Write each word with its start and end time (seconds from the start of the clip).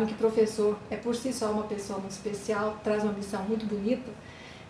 sabem 0.00 0.06
que 0.06 0.14
professor 0.14 0.78
é 0.90 0.96
por 0.96 1.14
si 1.14 1.32
só 1.32 1.50
uma 1.50 1.64
pessoa 1.64 1.98
muito 1.98 2.12
especial, 2.12 2.78
traz 2.82 3.04
uma 3.04 3.12
missão 3.12 3.42
muito 3.42 3.66
bonita. 3.66 4.10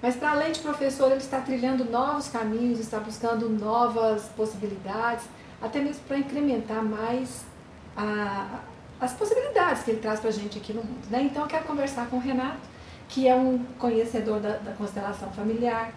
Mas 0.03 0.17
para 0.17 0.33
além 0.33 0.51
de 0.51 0.61
professor, 0.61 1.07
ele 1.11 1.21
está 1.21 1.41
trilhando 1.41 1.85
novos 1.85 2.29
caminhos, 2.29 2.81
está 2.81 2.99
buscando 2.99 3.49
novas 3.49 4.25
possibilidades, 4.37 5.25
até 5.61 5.81
mesmo 5.81 6.03
para 6.09 6.19
incrementar 6.19 6.82
mais 6.82 7.45
a, 7.96 8.61
as 9.01 9.13
possibilidades 9.13 9.82
que 9.82 9.90
ele 9.93 10.01
traz 10.01 10.18
para 10.18 10.31
a 10.31 10.32
gente 10.32 10.59
aqui 10.59 10.73
no 10.73 10.82
mundo. 10.82 11.07
Né? 11.11 11.23
Então 11.23 11.43
eu 11.43 11.49
quero 11.49 11.65
conversar 11.65 12.09
com 12.09 12.17
o 12.17 12.21
Renato, 12.21 12.68
que 13.09 13.29
é 13.29 13.35
um 13.35 13.65
conhecedor 13.79 14.40
da, 14.40 14.57
da 14.57 14.73
constelação 14.73 15.31
familiar, 15.32 15.93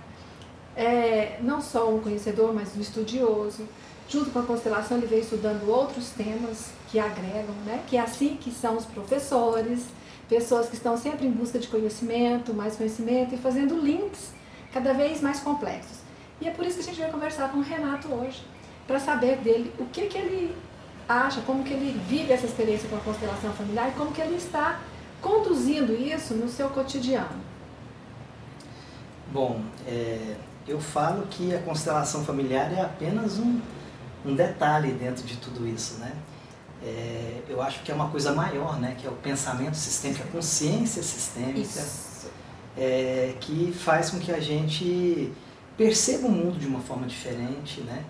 é, 0.76 1.40
não 1.42 1.62
só 1.62 1.90
um 1.90 2.00
conhecedor, 2.00 2.54
mas 2.54 2.76
um 2.76 2.82
estudioso 2.82 3.68
Junto 4.10 4.32
com 4.32 4.40
a 4.40 4.44
constelação, 4.44 4.98
ele 4.98 5.08
veio 5.08 5.22
estudando 5.22 5.68
outros 5.70 6.10
temas 6.10 6.72
que 6.92 7.00
agregam, 7.00 7.56
né? 7.66 7.84
que 7.88 7.98
é 7.98 8.02
assim 8.02 8.38
que 8.40 8.52
são 8.52 8.78
os 8.78 8.86
professores, 8.86 9.86
pessoas 10.30 10.70
que 10.70 10.76
estão 10.76 10.98
sempre 10.98 11.26
em 11.26 11.32
busca 11.32 11.58
de 11.58 11.68
conhecimento, 11.68 12.54
mais 12.54 12.76
conhecimento 12.76 13.34
e 13.34 13.38
fazendo 13.38 13.76
links 13.76 14.32
cada 14.72 14.94
vez 14.94 15.22
mais 15.22 15.40
complexos. 15.40 15.98
E 16.42 16.48
é 16.48 16.52
por 16.52 16.66
isso 16.66 16.76
que 16.76 16.82
a 16.82 16.86
gente 16.86 17.00
vai 17.00 17.12
conversar 17.12 17.52
com 17.52 17.60
o 17.60 17.64
Renato 17.64 18.08
hoje, 18.14 18.44
para 18.86 19.00
saber 19.00 19.38
dele 19.38 19.74
o 19.80 19.86
que, 19.86 20.08
que 20.08 20.18
ele 20.18 20.56
acha, 21.08 21.42
como 21.42 21.64
que 21.64 21.74
ele 21.74 22.00
vive 22.08 22.34
essa 22.34 22.46
experiência 22.46 22.88
com 22.90 22.98
a 22.98 23.00
constelação 23.00 23.52
familiar 23.54 23.90
e 23.90 23.94
como 23.94 24.12
que 24.12 24.22
ele 24.22 24.36
está 24.36 24.80
conduzindo 25.22 25.94
isso 25.94 26.34
no 26.34 26.50
seu 26.50 26.70
cotidiano. 26.70 27.42
Bom, 29.32 29.62
é, 29.88 30.36
eu 30.68 30.80
falo 30.80 31.28
que 31.28 31.54
a 31.54 31.60
constelação 31.60 32.24
familiar 32.24 32.72
é 32.74 32.82
apenas 32.82 33.38
um 33.38 33.60
um 34.26 34.36
detalhe 34.36 34.92
dentro 34.92 35.24
de 35.26 35.38
tudo 35.38 35.68
isso, 35.68 35.96
né? 35.96 36.14
É, 36.82 37.42
eu 37.48 37.62
acho 37.62 37.82
que 37.84 37.92
é 37.92 37.96
uma 37.96 38.10
coisa 38.10 38.34
maior, 38.34 38.80
né? 38.80 38.96
Que 38.98 39.08
é 39.08 39.10
o 39.10 39.16
pensamento 39.16 39.76
sistêmico, 39.76 40.24
a 40.24 40.32
consciência 40.32 41.02
sistêmica, 41.04 41.84
é, 42.78 43.36
que 43.40 43.74
faz 43.74 44.10
com 44.10 44.20
que 44.20 44.32
a 44.32 44.40
gente 44.40 45.32
perceba 45.78 46.28
o 46.28 46.32
mundo 46.32 46.58
de 46.58 46.68
uma 46.68 46.80
forma 46.80 47.08
diferente, 47.08 47.82
né? 47.82 48.04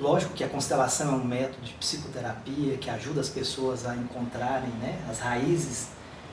Lógico 0.00 0.32
que 0.32 0.44
a 0.44 0.48
constelação 0.48 1.12
é 1.12 1.16
um 1.16 1.24
método 1.24 1.64
de 1.64 1.72
psicoterapia 1.74 2.76
que 2.76 2.88
ajuda 2.88 3.20
as 3.20 3.28
pessoas 3.28 3.84
a 3.84 3.96
encontrarem 3.96 4.70
né, 4.80 4.96
as 5.10 5.18
raízes 5.18 5.88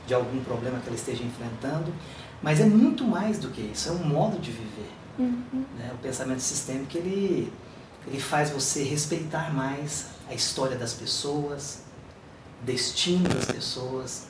de 0.06 0.14
algum 0.14 0.44
problema 0.44 0.80
que 0.80 0.86
ela 0.86 0.96
esteja 0.96 1.24
enfrentando, 1.24 1.92
mas 2.44 2.62
é 2.62 2.66
muito 2.66 3.04
mais 3.04 3.40
do 3.40 3.50
que 3.50 3.62
isso, 3.62 3.90
é 3.90 3.92
um 3.92 4.08
modo 4.08 4.38
de 4.38 4.52
viver. 4.52 4.92
Uhum. 5.18 5.66
Né? 5.78 5.92
O 5.94 5.98
pensamento 5.98 6.42
sistêmico 6.42 6.98
ele 6.98 7.52
ele 8.08 8.20
faz 8.20 8.52
você 8.52 8.84
respeitar 8.84 9.54
mais 9.54 10.08
a 10.30 10.34
história 10.34 10.78
das 10.78 10.94
pessoas, 10.94 11.80
o 12.62 12.66
destino 12.66 13.28
das 13.28 13.46
pessoas, 13.46 14.26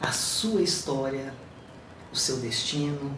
a 0.00 0.12
sua 0.12 0.62
história, 0.62 1.34
o 2.12 2.16
seu 2.16 2.38
destino. 2.38 3.14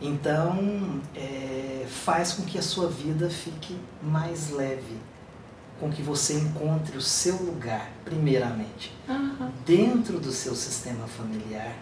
Então, 0.00 1.00
é, 1.14 1.86
faz 1.88 2.34
com 2.34 2.44
que 2.44 2.58
a 2.58 2.62
sua 2.62 2.88
vida 2.88 3.28
fique 3.28 3.76
mais 4.02 4.50
leve, 4.50 4.96
com 5.80 5.90
que 5.90 6.02
você 6.02 6.34
encontre 6.34 6.96
o 6.96 7.00
seu 7.00 7.36
lugar, 7.36 7.90
primeiramente, 8.04 8.94
uhum. 9.08 9.50
dentro 9.64 10.20
do 10.20 10.30
seu 10.30 10.54
sistema 10.54 11.06
familiar 11.08 11.74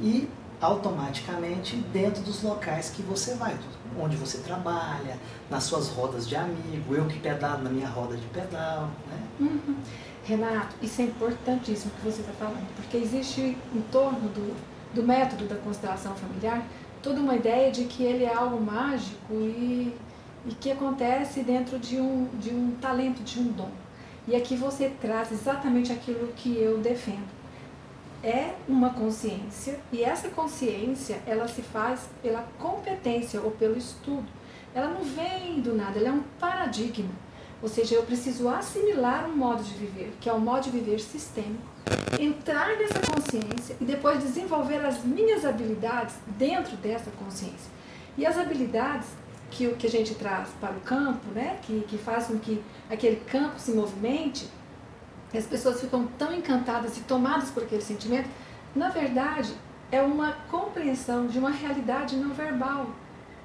e 0.00 0.28
automaticamente 0.60 1.76
dentro 1.76 2.22
dos 2.22 2.42
locais 2.42 2.90
que 2.90 3.02
você 3.02 3.34
vai, 3.34 3.56
onde 3.98 4.16
você 4.16 4.38
trabalha, 4.38 5.16
nas 5.48 5.64
suas 5.64 5.88
rodas 5.88 6.28
de 6.28 6.36
amigo, 6.36 6.94
eu 6.94 7.06
que 7.06 7.18
pedalo 7.18 7.62
na 7.62 7.70
minha 7.70 7.88
roda 7.88 8.16
de 8.16 8.26
pedal. 8.26 8.90
Né? 9.08 9.28
Uhum. 9.40 9.76
Renato, 10.24 10.76
isso 10.82 11.00
é 11.00 11.04
importantíssimo 11.04 11.90
que 11.92 12.10
você 12.10 12.20
está 12.20 12.32
falando, 12.32 12.66
porque 12.76 12.96
existe 12.96 13.40
em 13.40 13.80
torno 13.90 14.28
do, 14.28 14.54
do 14.94 15.02
método 15.02 15.46
da 15.46 15.56
constelação 15.56 16.14
familiar 16.14 16.62
toda 17.02 17.20
uma 17.20 17.34
ideia 17.34 17.70
de 17.70 17.84
que 17.84 18.02
ele 18.02 18.24
é 18.24 18.34
algo 18.34 18.60
mágico 18.60 19.32
e, 19.32 19.94
e 20.46 20.54
que 20.60 20.70
acontece 20.70 21.42
dentro 21.42 21.78
de 21.78 21.98
um, 21.98 22.28
de 22.38 22.50
um 22.50 22.72
talento, 22.80 23.22
de 23.22 23.40
um 23.40 23.50
dom. 23.52 23.70
E 24.28 24.36
aqui 24.36 24.54
você 24.54 24.92
traz 25.00 25.32
exatamente 25.32 25.90
aquilo 25.90 26.28
que 26.36 26.56
eu 26.58 26.78
defendo 26.78 27.39
é 28.22 28.54
uma 28.68 28.90
consciência 28.90 29.80
e 29.92 30.02
essa 30.04 30.28
consciência 30.28 31.20
ela 31.26 31.48
se 31.48 31.62
faz 31.62 32.08
pela 32.22 32.42
competência 32.58 33.40
ou 33.40 33.50
pelo 33.50 33.76
estudo. 33.76 34.26
Ela 34.74 34.88
não 34.88 35.02
vem 35.02 35.60
do 35.60 35.74
nada, 35.74 35.98
ela 35.98 36.08
é 36.08 36.12
um 36.12 36.22
paradigma. 36.38 37.10
Ou 37.62 37.68
seja, 37.68 37.94
eu 37.94 38.02
preciso 38.04 38.48
assimilar 38.48 39.28
um 39.28 39.36
modo 39.36 39.62
de 39.62 39.74
viver, 39.74 40.14
que 40.20 40.28
é 40.28 40.32
o 40.32 40.40
modo 40.40 40.64
de 40.64 40.70
viver 40.70 40.98
sistêmico, 40.98 41.62
entrar 42.18 42.76
nessa 42.78 43.00
consciência 43.00 43.76
e 43.80 43.84
depois 43.84 44.22
desenvolver 44.22 44.84
as 44.84 45.04
minhas 45.04 45.44
habilidades 45.44 46.14
dentro 46.38 46.76
dessa 46.76 47.10
consciência. 47.10 47.70
E 48.16 48.24
as 48.24 48.38
habilidades 48.38 49.08
que, 49.50 49.68
que 49.74 49.86
a 49.86 49.90
gente 49.90 50.14
traz 50.14 50.48
para 50.60 50.72
o 50.72 50.80
campo, 50.80 51.26
né, 51.34 51.58
que, 51.62 51.80
que 51.82 51.98
faz 51.98 52.26
com 52.26 52.38
que 52.38 52.62
aquele 52.88 53.16
campo 53.16 53.58
se 53.58 53.72
movimente, 53.72 54.48
e 55.32 55.38
as 55.38 55.46
pessoas 55.46 55.80
ficam 55.80 56.06
tão 56.18 56.32
encantadas 56.32 56.96
e 56.96 57.00
tomadas 57.00 57.50
por 57.50 57.62
aquele 57.62 57.82
sentimento, 57.82 58.28
na 58.74 58.88
verdade, 58.88 59.52
é 59.90 60.00
uma 60.00 60.32
compreensão 60.50 61.26
de 61.26 61.38
uma 61.38 61.50
realidade 61.50 62.16
não 62.16 62.32
verbal 62.32 62.86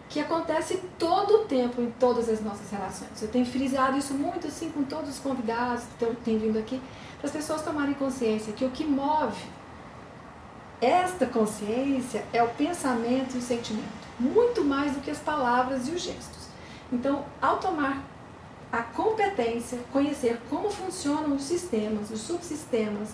que 0.07 0.19
acontece 0.19 0.81
todo 1.00 1.41
o 1.41 1.46
tempo 1.46 1.81
em 1.81 1.90
todas 2.00 2.29
as 2.29 2.41
nossas 2.41 2.69
relações. 2.69 3.22
Eu 3.22 3.28
tenho 3.28 3.46
frisado 3.46 3.97
isso 3.97 4.13
muito 4.13 4.47
assim 4.47 4.69
com 4.69 4.84
todos 4.84 5.09
os 5.09 5.19
convidados 5.19 5.84
que 5.97 6.06
têm 6.23 6.38
vindo 6.38 6.59
aqui, 6.59 6.79
para 7.18 7.28
as 7.28 7.31
pessoas 7.31 7.63
tomarem 7.63 7.96
consciência 7.96 8.53
que 8.53 8.66
o 8.66 8.69
que 8.69 8.84
move 8.84 9.44
esta 10.81 11.25
consciência 11.25 12.23
é 12.34 12.44
o 12.44 12.50
pensamento 12.50 13.35
e 13.35 13.38
o 13.40 13.41
sentimento, 13.41 14.06
muito 14.19 14.63
mais 14.63 14.94
do 14.94 15.02
que 15.02 15.09
as 15.09 15.17
palavras 15.17 15.88
e 15.88 15.91
os 15.91 16.02
gestos. 16.02 16.50
Então, 16.91 17.25
ao 17.41 17.57
tomar 17.57 18.03
a 18.72 18.81
competência, 18.81 19.80
conhecer 19.92 20.40
como 20.50 20.70
funcionam 20.70 21.36
os 21.36 21.44
sistemas, 21.44 22.12
os 22.12 22.22
subsistemas, 22.22 23.09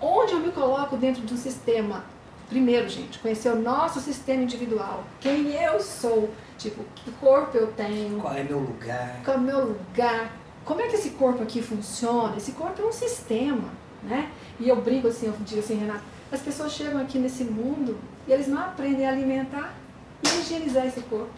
onde 0.00 0.32
eu 0.32 0.40
me 0.40 0.50
coloco 0.52 0.96
dentro 0.96 1.22
de 1.22 1.34
um 1.34 1.36
sistema. 1.36 2.04
Primeiro, 2.48 2.88
gente, 2.88 3.18
conhecer 3.18 3.50
o 3.50 3.56
nosso 3.56 4.00
sistema 4.00 4.42
individual, 4.42 5.04
quem 5.20 5.52
eu 5.52 5.80
sou, 5.80 6.30
tipo, 6.56 6.82
que 6.94 7.10
corpo 7.12 7.58
eu 7.58 7.66
tenho, 7.72 8.18
qual 8.18 8.32
é 8.32 8.42
meu 8.42 8.58
lugar, 8.58 9.20
qual 9.22 9.36
é 9.36 9.40
meu 9.40 9.64
lugar, 9.66 10.32
como 10.64 10.80
é 10.80 10.88
que 10.88 10.96
esse 10.96 11.10
corpo 11.10 11.42
aqui 11.42 11.60
funciona? 11.60 12.36
Esse 12.36 12.52
corpo 12.52 12.80
é 12.80 12.86
um 12.86 12.92
sistema, 12.92 13.68
né? 14.02 14.30
E 14.58 14.68
eu 14.68 14.76
brinco 14.76 15.08
assim, 15.08 15.26
eu 15.26 15.34
digo 15.40 15.60
assim, 15.60 15.76
Renato, 15.76 16.02
as 16.32 16.40
pessoas 16.40 16.72
chegam 16.72 17.00
aqui 17.00 17.18
nesse 17.18 17.44
mundo 17.44 17.98
e 18.26 18.32
eles 18.32 18.48
não 18.48 18.58
aprendem 18.58 19.06
a 19.06 19.10
alimentar 19.10 19.74
e 20.22 20.40
higienizar 20.40 20.86
esse 20.86 21.00
corpo. 21.02 21.30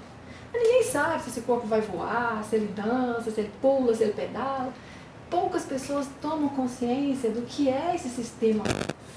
Ninguém 0.52 0.82
sabe 0.82 1.22
se 1.22 1.30
esse 1.30 1.40
corpo 1.42 1.66
vai 1.66 1.80
voar, 1.80 2.42
se 2.44 2.56
ele 2.56 2.72
dança, 2.72 3.30
se 3.30 3.40
ele 3.40 3.50
pula, 3.60 3.94
se 3.94 4.02
ele 4.02 4.12
pedala. 4.12 4.72
Poucas 5.28 5.64
pessoas 5.64 6.08
tomam 6.20 6.48
consciência 6.48 7.30
do 7.30 7.42
que 7.42 7.68
é 7.68 7.94
esse 7.94 8.08
sistema 8.08 8.64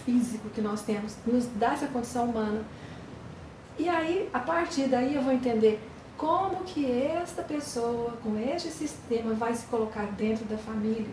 físico 0.05 0.49
que 0.49 0.61
nós 0.61 0.81
temos, 0.83 1.15
nos 1.25 1.47
dá 1.55 1.73
essa 1.73 1.87
condição 1.87 2.25
humana. 2.25 2.63
E 3.79 3.89
aí, 3.89 4.29
a 4.31 4.39
partir 4.39 4.87
daí, 4.87 5.15
eu 5.15 5.23
vou 5.23 5.33
entender 5.33 5.79
como 6.15 6.63
que 6.63 6.89
esta 6.89 7.41
pessoa, 7.41 8.11
com 8.23 8.37
este 8.37 8.69
sistema, 8.69 9.33
vai 9.33 9.53
se 9.55 9.65
colocar 9.65 10.05
dentro 10.11 10.45
da 10.45 10.57
família. 10.57 11.09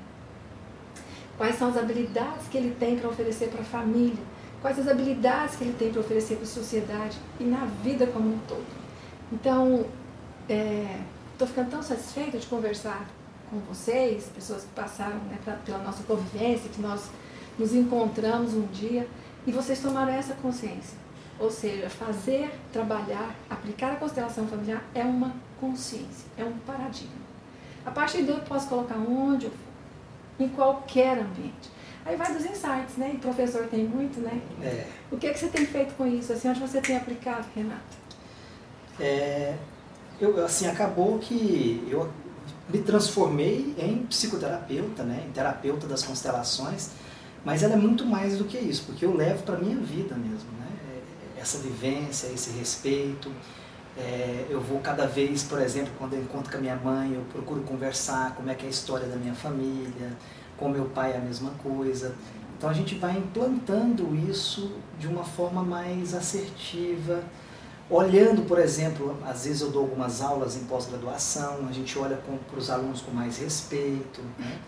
Quais 1.39 1.57
são 1.57 1.69
as 1.69 1.77
habilidades 1.79 2.47
que 2.49 2.59
ele 2.59 2.77
tem 2.79 2.99
para 2.99 3.09
oferecer 3.09 3.49
para 3.49 3.63
a 3.63 3.65
família? 3.65 4.23
Quais 4.61 4.79
as 4.79 4.87
habilidades 4.87 5.57
que 5.57 5.65
ele 5.65 5.73
tem 5.79 5.91
para 5.91 6.01
oferecer 6.01 6.35
para 6.35 6.45
a 6.45 6.49
sociedade 6.49 7.17
e 7.41 7.45
na 7.45 7.65
vida 7.83 8.07
como 8.07 8.29
um 8.29 8.39
todo? 8.47 8.67
Então, 9.33 9.87
Estou 10.51 11.47
é, 11.47 11.47
ficando 11.47 11.71
tão 11.71 11.83
satisfeita 11.83 12.37
de 12.37 12.47
conversar 12.49 13.07
com 13.49 13.61
vocês, 13.61 14.29
pessoas 14.35 14.63
que 14.65 14.71
passaram 14.71 15.17
né, 15.17 15.39
pra, 15.45 15.55
pela 15.55 15.79
nossa 15.79 16.03
convivência, 16.03 16.69
que 16.69 16.81
nós 16.81 17.09
nos 17.57 17.73
encontramos 17.73 18.55
um 18.55 18.67
dia 18.67 19.07
e 19.47 19.53
vocês 19.53 19.79
tomaram 19.81 20.13
essa 20.13 20.35
consciência. 20.35 20.99
Ou 21.39 21.51
seja, 21.51 21.89
fazer, 21.89 22.51
trabalhar, 22.73 23.35
aplicar 23.49 23.93
a 23.93 23.97
constelação 23.97 24.47
familiar 24.49 24.83
é 24.93 25.05
uma 25.05 25.33
consciência, 25.61 26.27
é 26.37 26.45
um 26.45 26.53
paradigma. 26.67 27.31
A 27.87 27.93
partir 27.93 28.23
daí 28.23 28.37
eu 28.37 28.43
posso 28.43 28.69
colocar 28.69 28.97
onde 28.97 29.47
eu 29.47 29.53
for, 29.53 30.45
em 30.45 30.49
qualquer 30.49 31.19
ambiente. 31.19 31.71
Aí 32.05 32.17
vai 32.17 32.33
dos 32.33 32.45
insights, 32.45 32.97
né? 32.97 33.13
E 33.15 33.17
o 33.17 33.21
professor 33.21 33.67
tem 33.69 33.85
muito, 33.85 34.21
né? 34.21 34.41
É. 34.63 34.87
O 35.13 35.17
que, 35.17 35.29
é 35.29 35.33
que 35.33 35.39
você 35.39 35.49
tem 35.49 35.65
feito 35.65 35.95
com 35.95 36.07
isso? 36.07 36.33
Assim, 36.33 36.49
onde 36.49 36.61
você 36.61 36.81
tem 36.81 36.97
aplicado, 36.97 37.47
Renato? 37.55 38.01
É, 38.99 39.55
eu, 40.21 40.45
assim, 40.45 40.67
acabou 40.67 41.19
que 41.19 41.87
eu 41.89 42.11
me 42.69 42.81
transformei 42.83 43.75
em 43.79 44.07
psicoterapeuta, 44.07 45.03
né, 45.03 45.25
em 45.29 45.33
terapeuta 45.33 45.87
das 45.87 46.03
constelações, 46.03 46.91
mas 47.45 47.63
ela 47.63 47.75
é 47.75 47.77
muito 47.77 48.05
mais 48.05 48.39
do 48.39 48.45
que 48.45 48.59
isso, 48.59 48.85
porque 48.87 49.05
eu 49.05 49.17
levo 49.17 49.43
para 49.43 49.57
minha 49.57 49.77
vida 49.77 50.15
mesmo, 50.15 50.51
né, 50.59 50.69
essa 51.37 51.59
vivência, 51.59 52.27
esse 52.29 52.51
respeito. 52.51 53.31
É, 53.97 54.47
eu 54.49 54.61
vou 54.61 54.79
cada 54.81 55.07
vez, 55.07 55.43
por 55.43 55.61
exemplo, 55.61 55.91
quando 55.99 56.15
eu 56.15 56.23
encontro 56.23 56.51
com 56.51 56.59
a 56.59 56.61
minha 56.61 56.77
mãe, 56.77 57.13
eu 57.13 57.23
procuro 57.33 57.61
conversar 57.63 58.35
como 58.37 58.51
é 58.51 58.55
que 58.55 58.65
é 58.65 58.69
a 58.69 58.71
história 58.71 59.07
da 59.07 59.17
minha 59.17 59.35
família, 59.35 60.17
com 60.57 60.69
meu 60.69 60.85
pai 60.85 61.13
é 61.13 61.17
a 61.17 61.21
mesma 61.21 61.51
coisa. 61.63 62.15
Então 62.57 62.69
a 62.69 62.73
gente 62.73 62.95
vai 62.95 63.17
implantando 63.17 64.15
isso 64.31 64.73
de 64.99 65.09
uma 65.09 65.25
forma 65.25 65.63
mais 65.63 66.15
assertiva, 66.15 67.25
olhando, 67.91 68.47
por 68.47 68.59
exemplo, 68.59 69.17
às 69.27 69.45
vezes 69.45 69.61
eu 69.61 69.71
dou 69.71 69.83
algumas 69.83 70.23
aulas 70.23 70.57
em 70.57 70.61
pós-graduação, 70.61 71.67
a 71.69 71.73
gente 71.73 71.99
olha 71.99 72.17
para 72.17 72.59
os 72.59 72.71
alunos 72.71 73.01
com 73.01 73.11
mais 73.11 73.39
respeito, 73.39 74.23
né? 74.39 74.59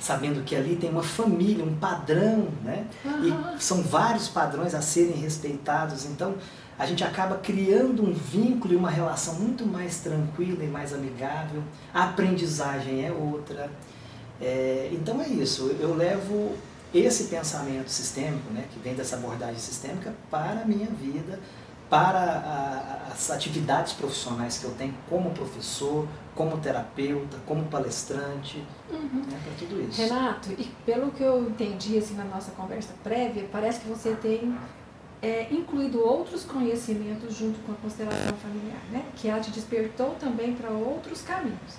sabendo 0.00 0.44
que 0.44 0.54
ali 0.54 0.76
tem 0.76 0.90
uma 0.90 1.02
família, 1.02 1.64
um 1.64 1.74
padrão, 1.76 2.48
né? 2.62 2.86
Uhum. 3.04 3.56
e 3.56 3.62
são 3.62 3.82
vários 3.82 4.28
padrões 4.28 4.74
a 4.74 4.82
serem 4.82 5.16
respeitados. 5.16 6.04
Então 6.04 6.34
a 6.78 6.84
gente 6.84 7.02
acaba 7.02 7.36
criando 7.36 8.04
um 8.04 8.12
vínculo 8.12 8.74
e 8.74 8.76
uma 8.76 8.90
relação 8.90 9.34
muito 9.36 9.64
mais 9.64 10.00
tranquila 10.00 10.62
e 10.62 10.66
mais 10.66 10.92
amigável. 10.92 11.62
A 11.92 12.04
aprendizagem 12.04 13.06
é 13.06 13.12
outra. 13.12 13.70
É, 14.40 14.90
então 14.92 15.22
é 15.22 15.28
isso. 15.28 15.74
Eu 15.80 15.94
levo 15.94 16.54
esse 16.92 17.24
pensamento 17.24 17.88
sistêmico, 17.88 18.52
né, 18.52 18.64
que 18.72 18.78
vem 18.78 18.94
dessa 18.94 19.16
abordagem 19.16 19.58
sistêmica, 19.58 20.14
para 20.30 20.60
a 20.60 20.64
minha 20.64 20.86
vida, 20.86 21.40
para 21.88 22.18
a, 22.20 23.12
as 23.12 23.30
atividades 23.30 23.92
profissionais 23.92 24.58
que 24.58 24.64
eu 24.64 24.72
tenho 24.72 24.94
como 25.08 25.30
professor, 25.30 26.06
como 26.34 26.58
terapeuta, 26.58 27.36
como 27.46 27.64
palestrante, 27.66 28.62
uhum. 28.90 29.22
né, 29.30 29.40
para 29.42 29.54
tudo 29.58 29.80
isso. 29.80 30.00
Renato, 30.00 30.50
e 30.52 30.64
pelo 30.84 31.10
que 31.12 31.22
eu 31.22 31.42
entendi 31.48 31.98
assim, 31.98 32.14
na 32.14 32.24
nossa 32.24 32.50
conversa 32.52 32.92
prévia, 33.02 33.48
parece 33.52 33.80
que 33.80 33.88
você 33.88 34.14
tem 34.14 34.56
é, 35.22 35.46
incluído 35.52 36.00
outros 36.00 36.44
conhecimentos 36.44 37.34
junto 37.34 37.58
com 37.60 37.72
a 37.72 37.76
constelação 37.76 38.36
familiar, 38.36 38.82
né, 38.90 39.04
que 39.16 39.28
ela 39.28 39.40
te 39.40 39.50
despertou 39.50 40.16
também 40.18 40.54
para 40.54 40.70
outros 40.70 41.22
caminhos. 41.22 41.78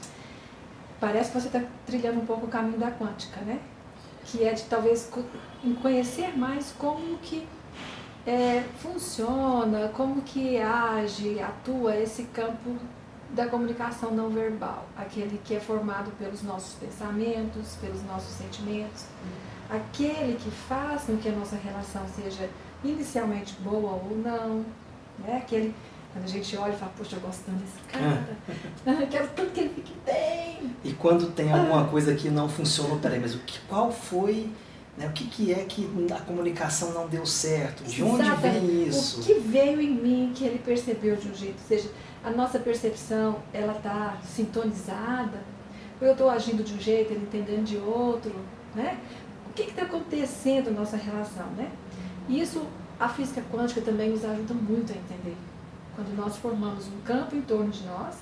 Parece 0.99 1.31
que 1.31 1.39
você 1.41 1.47
está 1.47 1.61
trilhando 1.85 2.21
um 2.21 2.25
pouco 2.25 2.45
o 2.45 2.49
caminho 2.49 2.79
da 2.79 2.89
quântica, 2.89 3.41
né? 3.41 3.59
que 4.25 4.43
é 4.43 4.53
de 4.53 4.63
talvez 4.63 5.09
conhecer 5.81 6.37
mais 6.37 6.73
como 6.77 7.17
que 7.19 7.47
é, 8.25 8.63
funciona, 8.79 9.89
como 9.89 10.21
que 10.21 10.57
age, 10.57 11.39
atua 11.39 11.95
esse 11.95 12.23
campo 12.23 12.75
da 13.31 13.47
comunicação 13.47 14.11
não 14.11 14.29
verbal, 14.29 14.87
aquele 14.95 15.39
que 15.43 15.55
é 15.55 15.59
formado 15.59 16.11
pelos 16.17 16.41
nossos 16.41 16.75
pensamentos, 16.75 17.75
pelos 17.81 18.03
nossos 18.03 18.35
sentimentos, 18.35 19.05
aquele 19.69 20.35
que 20.37 20.49
faz 20.49 21.03
com 21.03 21.17
que 21.17 21.27
a 21.27 21.31
nossa 21.33 21.55
relação 21.57 22.03
seja 22.07 22.49
inicialmente 22.83 23.53
boa 23.61 23.91
ou 23.91 24.17
não, 24.17 24.65
né? 25.19 25.37
aquele 25.37 25.73
quando 26.13 26.23
a 26.23 26.29
gente 26.29 26.55
olha 26.55 26.71
e 26.71 26.77
fala, 26.77 26.93
poxa, 26.97 27.17
eu 27.17 27.19
gosto 27.19 27.43
tanto 27.43 27.57
desse 27.57 27.79
cara, 27.91 29.05
quero 29.11 29.27
tanto 29.35 29.51
que 29.51 29.59
ele 29.59 29.69
fique 29.69 29.93
bem. 30.05 30.73
E 30.81 30.93
quando 30.93 31.29
tem 31.33 31.51
alguma 31.51 31.87
coisa 31.87 32.15
que 32.15 32.29
não 32.29 32.47
funcionou, 32.47 32.99
peraí, 32.99 33.19
mas 33.19 33.35
o 33.35 33.39
que, 33.39 33.59
qual 33.67 33.91
foi, 33.91 34.49
né, 34.97 35.07
o 35.07 35.11
que, 35.11 35.25
que 35.25 35.53
é 35.53 35.65
que 35.65 35.87
a 36.13 36.19
comunicação 36.21 36.93
não 36.93 37.07
deu 37.07 37.25
certo? 37.25 37.83
De 37.83 38.01
onde 38.03 38.29
vem 38.35 38.87
isso? 38.87 39.21
O 39.21 39.23
que 39.23 39.33
veio 39.35 39.81
em 39.81 39.91
mim 39.91 40.31
que 40.33 40.45
ele 40.45 40.59
percebeu 40.59 41.15
de 41.15 41.27
um 41.27 41.33
jeito? 41.33 41.59
Ou 41.61 41.67
seja, 41.67 41.89
a 42.23 42.29
nossa 42.29 42.59
percepção, 42.59 43.39
ela 43.53 43.73
está 43.73 44.17
sintonizada? 44.23 45.43
Ou 45.99 46.07
eu 46.07 46.13
estou 46.13 46.29
agindo 46.29 46.63
de 46.63 46.73
um 46.73 46.79
jeito, 46.79 47.11
ele 47.11 47.23
entendendo 47.23 47.65
de 47.65 47.77
outro? 47.77 48.33
Né? 48.73 48.97
O 49.49 49.53
que 49.53 49.63
está 49.63 49.83
acontecendo 49.83 50.71
na 50.71 50.79
nossa 50.79 50.97
relação? 50.97 51.47
Né? 51.57 51.69
Isso, 52.29 52.65
a 52.99 53.09
física 53.09 53.41
quântica 53.51 53.81
também 53.81 54.09
nos 54.09 54.23
ajuda 54.23 54.53
muito 54.53 54.93
a 54.93 54.95
entender 54.95 55.35
quando 55.95 56.15
nós 56.15 56.35
formamos 56.37 56.87
um 56.87 57.01
campo 57.03 57.35
em 57.35 57.41
torno 57.41 57.69
de 57.69 57.83
nós 57.85 58.15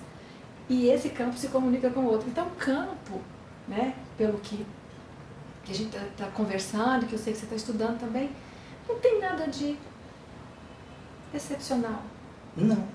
e 0.69 0.87
esse 0.87 1.09
campo 1.09 1.37
se 1.37 1.47
comunica 1.47 1.89
com 1.89 2.01
o 2.01 2.05
outro. 2.05 2.29
Então, 2.29 2.47
campo, 2.57 3.19
né, 3.67 3.95
pelo 4.17 4.37
que, 4.37 4.65
que 5.63 5.71
a 5.71 5.75
gente 5.75 5.95
está 5.95 6.25
tá 6.25 6.31
conversando, 6.31 7.05
que 7.05 7.13
eu 7.13 7.19
sei 7.19 7.33
que 7.33 7.39
você 7.39 7.45
está 7.45 7.55
estudando 7.55 7.99
também, 7.99 8.29
não 8.87 8.99
tem 8.99 9.19
nada 9.19 9.47
de 9.47 9.77
excepcional. 11.33 12.03
Não. 12.55 12.87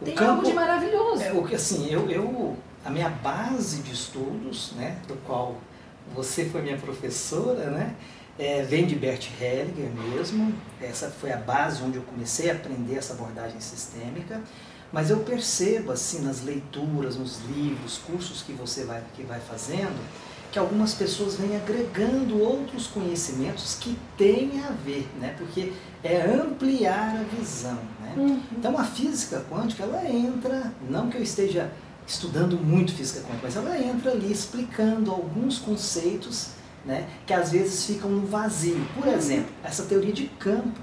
O 0.00 0.04
tem 0.04 0.14
campo, 0.14 0.30
algo 0.30 0.44
de 0.44 0.52
maravilhoso. 0.52 1.22
É, 1.22 1.32
o 1.32 1.44
que 1.44 1.54
assim, 1.54 1.90
eu, 1.90 2.08
eu, 2.08 2.56
a 2.84 2.90
minha 2.90 3.08
base 3.08 3.82
de 3.82 3.92
estudos, 3.92 4.72
né, 4.76 4.98
do 5.06 5.16
qual 5.26 5.56
você 6.14 6.44
foi 6.44 6.62
minha 6.62 6.78
professora, 6.78 7.70
né, 7.70 7.94
é, 8.38 8.62
vem 8.62 8.86
de 8.86 8.94
Bert 8.94 9.28
Hellinger 9.40 9.90
mesmo, 9.90 10.54
essa 10.80 11.10
foi 11.10 11.32
a 11.32 11.36
base 11.36 11.82
onde 11.82 11.96
eu 11.96 12.02
comecei 12.02 12.50
a 12.50 12.54
aprender 12.54 12.94
essa 12.94 13.12
abordagem 13.12 13.60
sistêmica, 13.60 14.40
mas 14.92 15.10
eu 15.10 15.18
percebo 15.18 15.90
assim 15.90 16.22
nas 16.22 16.42
leituras, 16.42 17.16
nos 17.16 17.40
livros, 17.48 17.98
cursos 17.98 18.40
que 18.42 18.52
você 18.52 18.84
vai, 18.84 19.02
que 19.14 19.22
vai 19.24 19.40
fazendo, 19.40 19.98
que 20.50 20.58
algumas 20.58 20.94
pessoas 20.94 21.36
vêm 21.36 21.56
agregando 21.56 22.40
outros 22.40 22.86
conhecimentos 22.86 23.76
que 23.78 23.96
têm 24.16 24.60
a 24.60 24.70
ver, 24.70 25.06
né? 25.20 25.34
porque 25.36 25.72
é 26.02 26.22
ampliar 26.22 27.16
a 27.16 27.36
visão. 27.36 27.78
Né? 28.00 28.14
Uhum. 28.16 28.40
Então 28.52 28.78
a 28.78 28.84
física 28.84 29.44
quântica, 29.50 29.82
ela 29.82 30.08
entra, 30.08 30.72
não 30.88 31.10
que 31.10 31.16
eu 31.16 31.22
esteja 31.22 31.70
estudando 32.06 32.56
muito 32.56 32.94
física 32.94 33.20
quântica, 33.20 33.40
mas 33.42 33.56
ela 33.56 33.78
entra 33.78 34.12
ali 34.12 34.32
explicando 34.32 35.10
alguns 35.10 35.58
conceitos 35.58 36.48
né, 36.84 37.06
que 37.26 37.34
às 37.34 37.52
vezes 37.52 37.84
ficam 37.84 38.10
no 38.10 38.26
vazio. 38.26 38.80
Por 38.94 39.06
exemplo, 39.06 39.52
essa 39.62 39.82
teoria 39.82 40.12
de 40.12 40.24
campo. 40.38 40.80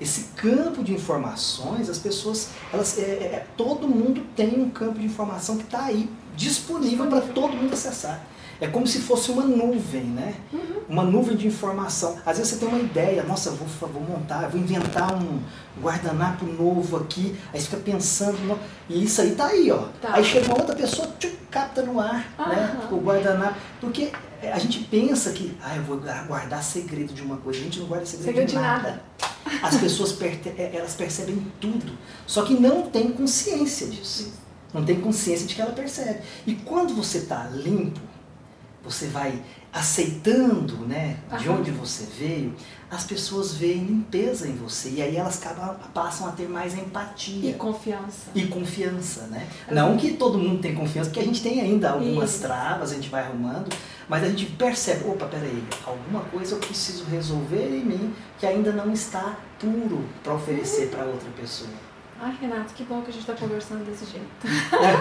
Esse 0.00 0.28
campo 0.36 0.84
de 0.84 0.92
informações, 0.92 1.88
as 1.88 1.98
pessoas, 1.98 2.50
elas, 2.72 2.98
é, 2.98 3.02
é, 3.02 3.24
é 3.34 3.46
todo 3.56 3.88
mundo 3.88 4.24
tem 4.36 4.60
um 4.60 4.70
campo 4.70 5.00
de 5.00 5.06
informação 5.06 5.56
que 5.56 5.64
está 5.64 5.86
aí 5.86 6.08
disponível 6.36 7.06
para 7.06 7.20
todo 7.20 7.56
mundo 7.56 7.72
acessar. 7.72 8.24
É 8.60 8.66
como 8.66 8.86
se 8.86 9.00
fosse 9.00 9.30
uma 9.30 9.44
nuvem, 9.44 10.04
né? 10.04 10.34
Uhum. 10.52 10.82
Uma 10.88 11.04
nuvem 11.04 11.36
de 11.36 11.46
informação. 11.46 12.18
Às 12.26 12.38
vezes 12.38 12.52
você 12.52 12.58
tem 12.58 12.68
uma 12.68 12.78
ideia, 12.78 13.22
nossa, 13.22 13.50
vou, 13.50 13.68
vou 13.88 14.02
montar, 14.02 14.48
vou 14.48 14.60
inventar 14.60 15.14
um 15.14 15.40
guardanapo 15.80 16.44
novo 16.44 16.96
aqui, 16.96 17.36
aí 17.52 17.60
você 17.60 17.66
fica 17.66 17.82
pensando, 17.82 18.38
no... 18.38 18.58
e 18.88 19.04
isso 19.04 19.20
aí 19.20 19.34
tá 19.34 19.46
aí, 19.46 19.70
ó. 19.70 19.88
Tá. 20.00 20.14
Aí 20.14 20.24
chega 20.24 20.46
uma 20.46 20.58
outra 20.58 20.74
pessoa, 20.74 21.08
tchum, 21.18 21.30
capta 21.50 21.82
no 21.82 22.00
ar, 22.00 22.26
uhum. 22.38 22.48
né? 22.48 22.88
O 22.90 22.96
guardanapo. 22.96 23.56
Porque 23.80 24.10
a 24.42 24.58
gente 24.58 24.80
pensa 24.84 25.30
que, 25.30 25.56
ah, 25.62 25.76
eu 25.76 25.82
vou 25.82 26.00
guardar 26.26 26.62
segredo 26.62 27.12
de 27.12 27.22
uma 27.22 27.36
coisa. 27.36 27.60
A 27.60 27.62
gente 27.62 27.78
não 27.78 27.86
guarda 27.86 28.06
segredo, 28.06 28.26
segredo 28.26 28.48
de, 28.48 28.54
nada. 28.54 28.78
de 28.78 28.86
nada. 28.88 29.02
As 29.62 29.76
pessoas 29.76 30.16
é, 30.20 30.70
elas 30.74 30.94
percebem 30.94 31.46
tudo, 31.60 31.92
só 32.26 32.42
que 32.42 32.54
não 32.54 32.82
tem 32.82 33.10
consciência 33.12 33.86
disso. 33.86 34.32
Não 34.72 34.84
tem 34.84 35.00
consciência 35.00 35.46
de 35.46 35.54
que 35.54 35.62
ela 35.62 35.72
percebe. 35.72 36.20
E 36.46 36.54
quando 36.54 36.94
você 36.94 37.18
está 37.18 37.48
limpo, 37.48 38.00
você 38.90 39.06
vai 39.06 39.42
aceitando 39.72 40.76
né, 40.86 41.18
de 41.38 41.48
onde 41.48 41.70
você 41.70 42.06
veio, 42.18 42.54
as 42.90 43.04
pessoas 43.04 43.52
veem 43.52 43.84
limpeza 43.84 44.48
em 44.48 44.56
você 44.56 44.88
e 44.90 45.02
aí 45.02 45.16
elas 45.16 45.44
acabam, 45.44 45.76
passam 45.92 46.26
a 46.26 46.32
ter 46.32 46.48
mais 46.48 46.74
empatia. 46.74 47.50
E 47.50 47.54
confiança. 47.54 48.30
E 48.34 48.46
confiança, 48.46 49.26
né? 49.26 49.46
Não 49.70 49.96
que 49.98 50.14
todo 50.14 50.38
mundo 50.38 50.62
tem 50.62 50.74
confiança, 50.74 51.10
porque 51.10 51.20
a 51.20 51.24
gente 51.24 51.42
tem 51.42 51.60
ainda 51.60 51.90
algumas 51.90 52.30
Isso. 52.30 52.42
travas, 52.42 52.92
a 52.92 52.94
gente 52.94 53.10
vai 53.10 53.24
arrumando, 53.24 53.68
mas 54.08 54.24
a 54.24 54.28
gente 54.28 54.46
percebe, 54.46 55.06
opa, 55.06 55.26
peraí, 55.26 55.62
alguma 55.84 56.20
coisa 56.22 56.54
eu 56.54 56.58
preciso 56.58 57.04
resolver 57.04 57.68
em 57.68 57.84
mim 57.84 58.14
que 58.38 58.46
ainda 58.46 58.72
não 58.72 58.90
está 58.90 59.36
puro 59.58 60.02
para 60.22 60.32
oferecer 60.32 60.84
uhum. 60.84 60.90
para 60.90 61.04
outra 61.04 61.28
pessoa. 61.38 61.87
Ai, 62.20 62.36
Renato, 62.40 62.74
que 62.74 62.82
bom 62.82 63.00
que 63.02 63.10
a 63.10 63.12
gente 63.12 63.28
está 63.28 63.34
conversando 63.34 63.84
desse 63.84 64.04
jeito. 64.04 64.26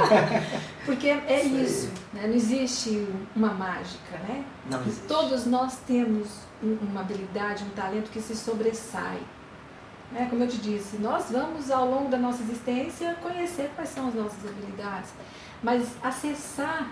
Porque 0.85 1.07
é 1.07 1.39
Sim. 1.41 1.63
isso, 1.63 1.91
né? 2.13 2.27
não 2.27 2.33
existe 2.35 3.07
uma 3.35 3.49
mágica, 3.49 4.17
né? 4.19 4.45
Não 4.69 4.79
existe. 4.81 5.07
Todos 5.07 5.47
nós 5.47 5.77
temos 5.87 6.41
uma 6.61 7.01
habilidade, 7.01 7.63
um 7.63 7.69
talento 7.71 8.11
que 8.11 8.21
se 8.21 8.35
sobressai. 8.35 9.19
Né? 10.11 10.27
Como 10.29 10.43
eu 10.43 10.47
te 10.47 10.57
disse, 10.57 10.97
nós 10.97 11.31
vamos 11.31 11.71
ao 11.71 11.89
longo 11.89 12.09
da 12.09 12.17
nossa 12.17 12.43
existência 12.43 13.15
conhecer 13.15 13.71
quais 13.75 13.89
são 13.89 14.07
as 14.09 14.13
nossas 14.13 14.45
habilidades, 14.47 15.09
mas 15.63 15.89
acessar 16.03 16.91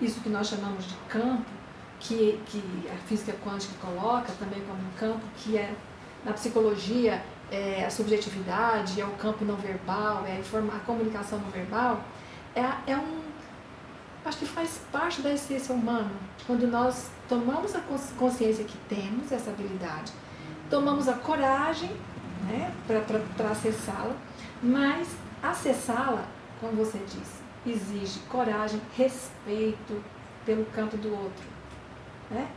isso 0.00 0.20
que 0.20 0.28
nós 0.28 0.48
chamamos 0.48 0.86
de 0.86 0.94
campo, 1.08 1.50
que, 1.98 2.40
que 2.46 2.88
a 2.92 2.96
física 3.08 3.34
quântica 3.44 3.74
coloca 3.80 4.32
também 4.38 4.62
como 4.62 4.78
um 4.78 4.92
campo 4.98 5.24
que 5.36 5.58
é 5.58 5.74
na 6.24 6.32
psicologia 6.32 7.22
é, 7.54 7.84
a 7.84 7.90
subjetividade, 7.90 9.00
é 9.00 9.04
o 9.04 9.12
campo 9.12 9.44
não 9.44 9.54
verbal, 9.54 10.24
é 10.26 10.32
a, 10.32 10.76
a 10.76 10.80
comunicação 10.80 11.38
não 11.38 11.50
verbal, 11.50 12.02
é, 12.54 12.92
é 12.92 12.96
um. 12.96 13.22
Acho 14.24 14.38
que 14.38 14.46
faz 14.46 14.80
parte 14.90 15.20
da 15.20 15.32
essência 15.32 15.74
humana. 15.74 16.10
Quando 16.46 16.66
nós 16.66 17.10
tomamos 17.28 17.74
a 17.74 17.80
consciência 18.18 18.64
que 18.64 18.76
temos 18.88 19.30
essa 19.30 19.50
habilidade, 19.50 20.12
tomamos 20.70 21.08
a 21.08 21.12
coragem 21.12 21.90
né, 22.48 22.72
para 22.86 23.50
acessá-la, 23.50 24.16
mas 24.62 25.08
acessá-la, 25.42 26.24
como 26.60 26.72
você 26.72 26.98
disse, 26.98 27.44
exige 27.66 28.18
coragem, 28.30 28.80
respeito 28.96 30.02
pelo 30.46 30.64
campo 30.66 30.96
do 30.96 31.12
outro. 31.12 31.44
Né? 32.30 32.48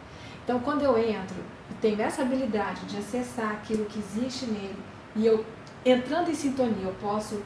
Então, 0.48 0.62
quando 0.62 0.82
eu 0.82 0.98
entro 0.98 1.36
e 1.70 1.74
tenho 1.82 2.02
essa 2.02 2.22
habilidade 2.22 2.86
de 2.86 3.00
acessar 3.00 3.52
aquilo 3.52 3.84
que 3.84 4.00
existe 4.00 4.46
nele, 4.46 4.78
e 5.14 5.26
eu, 5.26 5.46
entrando 5.86 6.32
em 6.32 6.34
sintonia, 6.34 6.86
eu 6.86 6.96
posso 7.02 7.42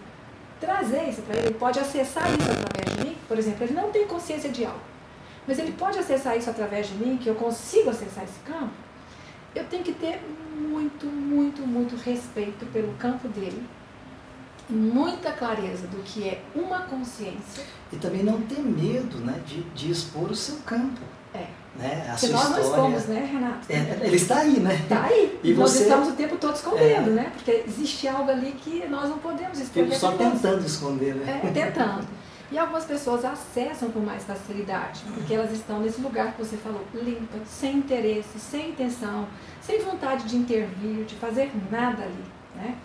trazer 0.60 1.10
isso 1.10 1.24
para 1.24 1.36
ele, 1.36 1.48
ele 1.48 1.55
pode 1.55 1.79
acessar 1.79 2.29
isso 2.29 2.51
através 2.51 2.96
de 2.96 3.03
mim, 3.03 3.17
por 3.27 3.39
exemplo, 3.39 3.63
ele 3.63 3.74
não 3.74 3.89
tem 3.89 4.05
consciência 4.05 4.51
de 4.51 4.63
algo, 4.63 4.79
Mas 5.48 5.58
ele 5.58 5.72
pode 5.72 5.98
acessar 5.98 6.38
isso 6.38 6.48
através 6.48 6.89
de 6.89 6.93
mim, 6.93 7.17
que 7.17 7.27
eu 7.27 7.34
consigo 7.34 7.89
acessar 7.89 8.24
esse 8.24 8.39
campo. 8.41 8.75
Eu 9.55 9.65
tenho 9.65 9.84
que 9.84 9.93
ter 9.93 10.22
muito, 10.55 11.08
muito, 11.08 11.65
muito 11.65 11.96
respeito 11.96 12.67
pelo 12.67 12.93
campo 13.00 13.27
dele, 13.29 13.65
muita 14.70 15.31
clareza 15.31 15.88
do 15.88 16.03
que 16.03 16.29
é 16.29 16.43
uma 16.53 16.81
consciência. 16.81 17.63
E 17.91 17.96
também 17.96 18.22
não 18.22 18.39
ter 18.43 18.60
medo 18.60 19.17
né, 19.17 19.41
de, 19.43 19.63
de 19.72 19.89
expor 19.89 20.29
o 20.29 20.36
seu 20.36 20.58
campo. 20.58 21.01
É. 21.34 21.61
Né? 21.81 22.05
A 22.07 22.11
Porque 22.11 22.27
sua 22.27 22.29
nós 22.35 22.43
história. 22.43 22.61
não 22.63 22.97
expomos, 22.97 23.05
né, 23.05 23.29
Renato? 23.31 23.65
É, 23.69 24.05
ele 24.05 24.15
está 24.15 24.38
aí, 24.39 24.59
né? 24.59 24.75
Está 24.75 25.03
aí. 25.03 25.39
E 25.43 25.53
nós 25.53 25.71
você- 25.71 25.83
estamos 25.83 26.09
o 26.09 26.11
tempo 26.13 26.38
todo 26.38 26.55
escondendo, 26.55 27.09
É. 27.09 27.13
né? 27.13 27.31
Porque 27.33 27.63
existe 27.67 28.07
algo 28.07 28.29
ali 28.29 28.51
que 28.51 28.85
nós 28.88 29.09
não 29.09 29.17
podemos 29.17 29.59
é 29.59 29.95
só 29.95 30.11
tentando 30.11 30.65
esconder, 30.65 31.15
né? 31.15 31.41
É, 31.43 31.47
tentando. 31.50 32.07
E 32.51 32.57
algumas 32.57 32.83
pessoas 32.83 33.23
acessam 33.23 33.89
com 33.91 34.00
mais 34.01 34.23
facilidade, 34.25 35.01
porque 35.13 35.33
elas 35.33 35.51
estão 35.53 35.79
nesse 35.79 36.01
lugar 36.01 36.33
que 36.33 36.43
você 36.43 36.57
falou, 36.57 36.81
limpa, 36.93 37.38
sem 37.45 37.77
interesse, 37.77 38.38
sem 38.38 38.71
intenção, 38.71 39.25
sem 39.61 39.81
vontade 39.81 40.25
de 40.25 40.35
intervir, 40.35 41.05
de 41.05 41.15
fazer 41.15 41.50
nada 41.71 42.03
ali. 42.03 42.23
Né? 42.57 42.75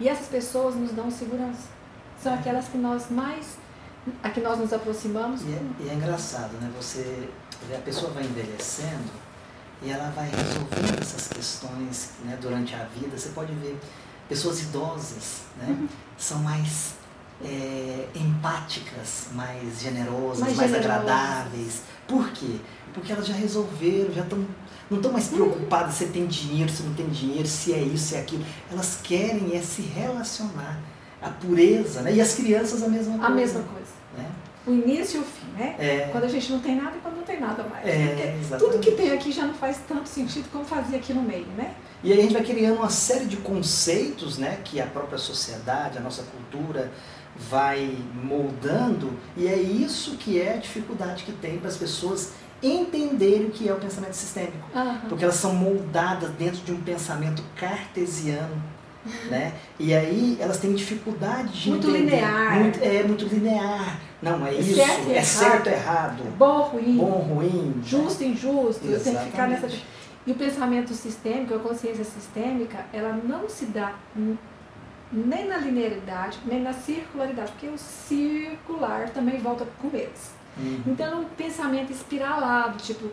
E 0.00 0.08
essas 0.08 0.26
pessoas 0.26 0.74
nos 0.74 0.90
dão 0.90 1.08
segurança. 1.10 1.68
São 2.20 2.34
aquelas 2.34 2.66
que 2.66 2.76
nós 2.76 3.04
mais, 3.10 3.56
a 4.22 4.28
que 4.28 4.40
nós 4.40 4.58
nos 4.58 4.72
aproximamos. 4.72 5.42
E 5.42 5.52
é, 5.52 5.62
e 5.84 5.88
é 5.90 5.94
engraçado, 5.94 6.52
né? 6.60 6.68
Você 6.76 7.28
a 7.74 7.78
pessoa 7.78 8.12
vai 8.12 8.24
envelhecendo 8.24 9.10
e 9.82 9.90
ela 9.90 10.10
vai 10.10 10.28
resolvendo 10.28 11.00
essas 11.00 11.28
questões 11.28 12.10
né, 12.24 12.38
durante 12.40 12.74
a 12.74 12.84
vida. 12.84 13.16
Você 13.16 13.30
pode 13.30 13.52
ver 13.54 13.78
pessoas 14.28 14.62
idosas, 14.62 15.42
né? 15.58 15.66
Uhum. 15.68 15.88
São 16.16 16.38
mais 16.38 16.94
é, 17.44 18.06
empáticas, 18.14 19.28
mais 19.32 19.80
generosas, 19.80 20.40
mais, 20.40 20.56
Mais 20.56 20.70
generosas. 20.70 21.00
agradáveis. 21.00 21.82
Por 22.06 22.30
quê? 22.30 22.56
Porque 22.94 23.12
elas 23.12 23.26
já 23.26 23.34
resolveram, 23.34 24.12
já 24.12 24.22
estão. 24.22 24.44
Não 24.90 24.98
estão 24.98 25.12
mais 25.12 25.28
preocupadas 25.28 25.94
se 25.94 26.06
tem 26.06 26.26
dinheiro, 26.26 26.70
se 26.70 26.82
não 26.82 26.92
tem 26.92 27.08
dinheiro, 27.08 27.48
se 27.48 27.72
é 27.72 27.80
isso, 27.80 28.08
se 28.08 28.14
é 28.14 28.20
aquilo. 28.20 28.44
Elas 28.70 29.00
querem 29.02 29.56
é 29.56 29.62
se 29.62 29.82
relacionar. 29.82 30.78
A 31.20 31.30
pureza, 31.30 32.02
né? 32.02 32.14
E 32.14 32.20
as 32.20 32.34
crianças 32.34 32.82
a 32.82 32.88
mesma 32.88 33.12
coisa. 33.12 33.26
A 33.26 33.30
mesma 33.30 33.62
coisa. 33.62 33.90
Né? 34.18 34.28
O 34.66 34.72
início 34.72 35.18
e 35.18 35.20
o 35.20 35.24
fim, 35.24 35.41
né? 35.56 35.76
É, 35.78 36.08
Quando 36.10 36.24
a 36.24 36.28
gente 36.28 36.50
não 36.52 36.60
tem 36.60 36.76
nada 36.76 36.96
e 36.96 37.00
quando 37.00 37.16
não 37.16 37.22
tem 37.22 37.40
nada 37.40 37.62
mais. 37.64 37.86
É, 37.86 38.36
tudo 38.58 38.78
que 38.78 38.92
tem 38.92 39.12
aqui 39.12 39.30
já 39.32 39.44
não 39.46 39.54
faz 39.54 39.78
tanto 39.88 40.08
sentido 40.08 40.48
como 40.50 40.64
fazia 40.64 40.98
aqui 40.98 41.12
no 41.12 41.22
meio, 41.22 41.46
né? 41.56 41.74
E 42.02 42.12
aí 42.12 42.18
a 42.18 42.22
gente 42.22 42.32
vai 42.34 42.42
criando 42.42 42.78
uma 42.78 42.90
série 42.90 43.26
de 43.26 43.36
conceitos, 43.36 44.36
né, 44.36 44.58
que 44.64 44.80
a 44.80 44.86
própria 44.86 45.18
sociedade, 45.18 45.98
a 45.98 46.00
nossa 46.00 46.22
cultura 46.24 46.90
vai 47.36 47.96
moldando, 48.12 49.12
e 49.36 49.46
é 49.46 49.56
isso 49.56 50.16
que 50.16 50.40
é 50.40 50.54
a 50.54 50.56
dificuldade 50.56 51.22
que 51.24 51.32
tem 51.32 51.58
para 51.58 51.68
as 51.68 51.76
pessoas 51.76 52.32
entenderem 52.62 53.46
o 53.46 53.50
que 53.50 53.68
é 53.68 53.72
o 53.72 53.76
pensamento 53.76 54.14
sistêmico. 54.14 54.68
Aham. 54.74 55.00
Porque 55.08 55.24
elas 55.24 55.36
são 55.36 55.54
moldadas 55.54 56.30
dentro 56.30 56.60
de 56.62 56.72
um 56.72 56.80
pensamento 56.80 57.42
cartesiano, 57.56 58.62
né? 59.28 59.52
E 59.78 59.92
aí 59.94 60.36
elas 60.40 60.58
têm 60.58 60.72
dificuldade 60.74 61.60
de 61.62 61.70
Muito 61.70 61.88
entender. 61.90 62.16
linear. 62.16 62.60
Muito- 62.60 62.78
é 62.82 63.02
muito 63.02 63.24
linear. 63.26 64.00
Não, 64.22 64.46
é 64.46 64.54
isso, 64.54 64.74
Certo 64.76 65.08
é 65.08 65.12
errado. 65.14 65.24
certo 65.24 65.66
errado, 65.66 66.22
Bom, 66.38 66.60
ruim. 66.62 66.96
bom, 66.96 67.10
ruim. 67.34 67.80
justo, 67.84 68.22
injusto, 68.22 68.86
eu 68.86 69.02
tenho 69.02 69.18
que 69.18 69.24
ficar 69.24 69.48
nessa. 69.48 69.66
Exatamente. 69.66 69.86
E 70.24 70.30
o 70.30 70.34
pensamento 70.36 70.94
sistêmico, 70.94 71.54
a 71.54 71.58
consciência 71.58 72.04
sistêmica, 72.04 72.86
ela 72.92 73.12
não 73.24 73.48
se 73.48 73.66
dá 73.66 73.94
nem 75.12 75.46
na 75.48 75.58
linearidade, 75.58 76.38
nem 76.46 76.62
na 76.62 76.72
circularidade, 76.72 77.50
porque 77.52 77.66
o 77.66 77.76
circular 77.76 79.10
também 79.10 79.38
volta 79.38 79.66
com 79.80 79.88
eles. 79.92 80.30
Uhum. 80.56 80.80
Então, 80.86 81.06
é 81.06 81.16
um 81.16 81.24
pensamento 81.24 81.90
espiralado, 81.92 82.78
tipo, 82.78 83.10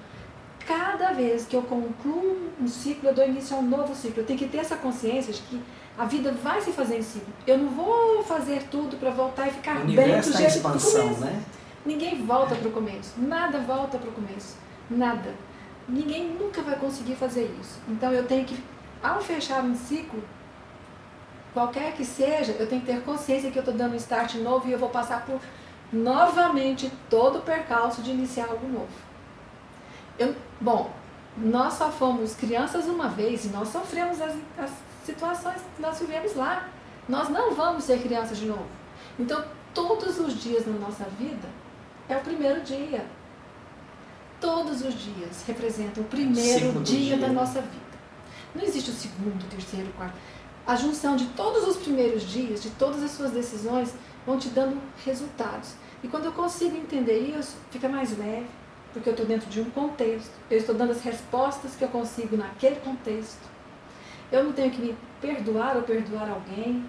cada 0.68 1.12
vez 1.14 1.46
que 1.46 1.56
eu 1.56 1.64
concluo 1.64 2.50
um 2.62 2.68
ciclo, 2.68 3.10
eu 3.10 3.16
dou 3.16 3.26
início 3.28 3.58
a 3.58 3.60
um 3.60 3.68
novo 3.68 3.96
ciclo. 3.96 4.22
Eu 4.22 4.26
tenho 4.26 4.38
que 4.38 4.48
ter 4.48 4.60
essa 4.60 4.76
consciência 4.76 5.34
de 5.34 5.42
que 5.42 5.60
a 6.00 6.06
vida 6.06 6.32
vai 6.32 6.62
se 6.62 6.72
fazer 6.72 7.00
em 7.00 7.02
ciclo. 7.02 7.34
Eu 7.46 7.58
não 7.58 7.68
vou 7.72 8.24
fazer 8.24 8.64
tudo 8.72 8.96
para 8.96 9.10
voltar 9.10 9.50
e 9.50 9.52
ficar 9.52 9.82
O 9.82 9.86
bem 9.86 9.96
do 9.96 10.02
em 10.02 10.08
jeito 10.24 10.32
do 10.32 10.44
expansão, 10.44 11.02
começo. 11.02 11.26
né? 11.26 11.44
Ninguém 11.86 12.26
volta 12.26 12.56
para 12.56 12.70
o 12.70 12.72
começo. 12.72 13.14
Nada 13.18 13.60
volta 13.60 13.98
para 13.98 14.10
o 14.10 14.14
começo. 14.14 14.56
Nada. 14.90 15.34
Ninguém 15.90 16.30
nunca 16.40 16.62
vai 16.62 16.78
conseguir 16.78 17.16
fazer 17.16 17.54
isso. 17.60 17.80
Então 17.90 18.14
eu 18.14 18.26
tenho 18.26 18.46
que, 18.46 18.58
ao 19.04 19.20
fechar 19.20 19.62
um 19.62 19.76
ciclo, 19.76 20.24
qualquer 21.54 21.92
que 21.92 22.06
seja, 22.06 22.54
eu 22.54 22.66
tenho 22.66 22.80
que 22.80 22.88
ter 22.88 23.02
consciência 23.02 23.52
que 23.52 23.58
eu 23.58 23.62
estou 23.62 23.76
dando 23.76 23.92
um 23.94 23.98
start 23.98 24.36
novo 24.36 24.70
e 24.70 24.72
eu 24.72 24.80
vou 24.80 24.90
passar 24.90 25.26
por 25.26 25.42
novamente 25.92 26.90
todo 27.10 27.40
o 27.40 27.42
percalço 27.42 28.02
de 28.02 28.12
iniciar 28.12 28.46
algo 28.50 28.68
novo. 28.70 28.88
Eu, 30.18 30.34
bom, 30.62 30.92
nós 31.36 31.74
só 31.74 31.92
fomos 31.92 32.36
crianças 32.36 32.86
uma 32.86 33.10
vez 33.10 33.44
e 33.44 33.50
nós 33.50 33.68
sofremos 33.68 34.22
as, 34.22 34.34
as 34.58 34.72
situações 35.10 35.62
que 35.76 35.82
nós 35.82 36.00
vivemos 36.00 36.36
lá. 36.36 36.70
Nós 37.08 37.30
não 37.30 37.54
vamos 37.56 37.84
ser 37.84 38.02
crianças 38.02 38.38
de 38.38 38.46
novo. 38.46 38.68
Então, 39.18 39.44
todos 39.74 40.20
os 40.20 40.42
dias 40.42 40.66
na 40.68 40.78
nossa 40.78 41.06
vida 41.18 41.48
é 42.08 42.16
o 42.16 42.22
primeiro 42.22 42.62
dia. 42.62 43.06
Todos 44.40 44.82
os 44.82 44.94
dias 44.94 45.44
representam 45.46 46.04
o 46.04 46.08
primeiro 46.08 46.82
dia, 46.82 47.16
dia. 47.16 47.18
da 47.18 47.28
nossa 47.28 47.62
vida. 47.62 47.90
Não 48.56 48.64
existe 48.64 48.90
o 48.90 48.94
segundo, 48.94 49.44
o 49.44 49.48
terceiro, 49.48 49.90
o 49.90 49.94
quarto. 49.94 50.18
A 50.66 50.76
junção 50.76 51.16
de 51.16 51.26
todos 51.30 51.68
os 51.68 51.78
primeiros 51.78 52.24
dias, 52.24 52.62
de 52.62 52.70
todas 52.72 53.04
as 53.04 53.12
suas 53.12 53.32
decisões, 53.32 53.94
vão 54.26 54.38
te 54.38 54.50
dando 54.50 54.80
resultados. 55.04 55.74
E 56.04 56.08
quando 56.08 56.26
eu 56.26 56.32
consigo 56.32 56.78
entender 56.78 57.20
isso, 57.20 57.58
fica 57.72 57.90
mais 57.90 58.18
leve, 58.18 58.48
porque 58.94 59.10
eu 59.10 59.14
estou 59.14 59.26
dentro 59.26 59.50
de 59.50 59.60
um 59.60 59.70
contexto. 59.72 60.32
Eu 60.50 60.58
estou 60.58 60.76
dando 60.76 60.92
as 60.92 61.02
respostas 61.02 61.76
que 61.76 61.84
eu 61.84 61.90
consigo 61.90 62.38
naquele 62.38 62.78
contexto. 62.78 63.49
Eu 64.32 64.44
não 64.44 64.54
tenho 64.54 64.72
que 64.72 64.82
me 64.82 64.98
perdoar 65.20 65.76
ou 65.76 65.84
perdoar 65.84 66.30
alguém, 66.30 66.86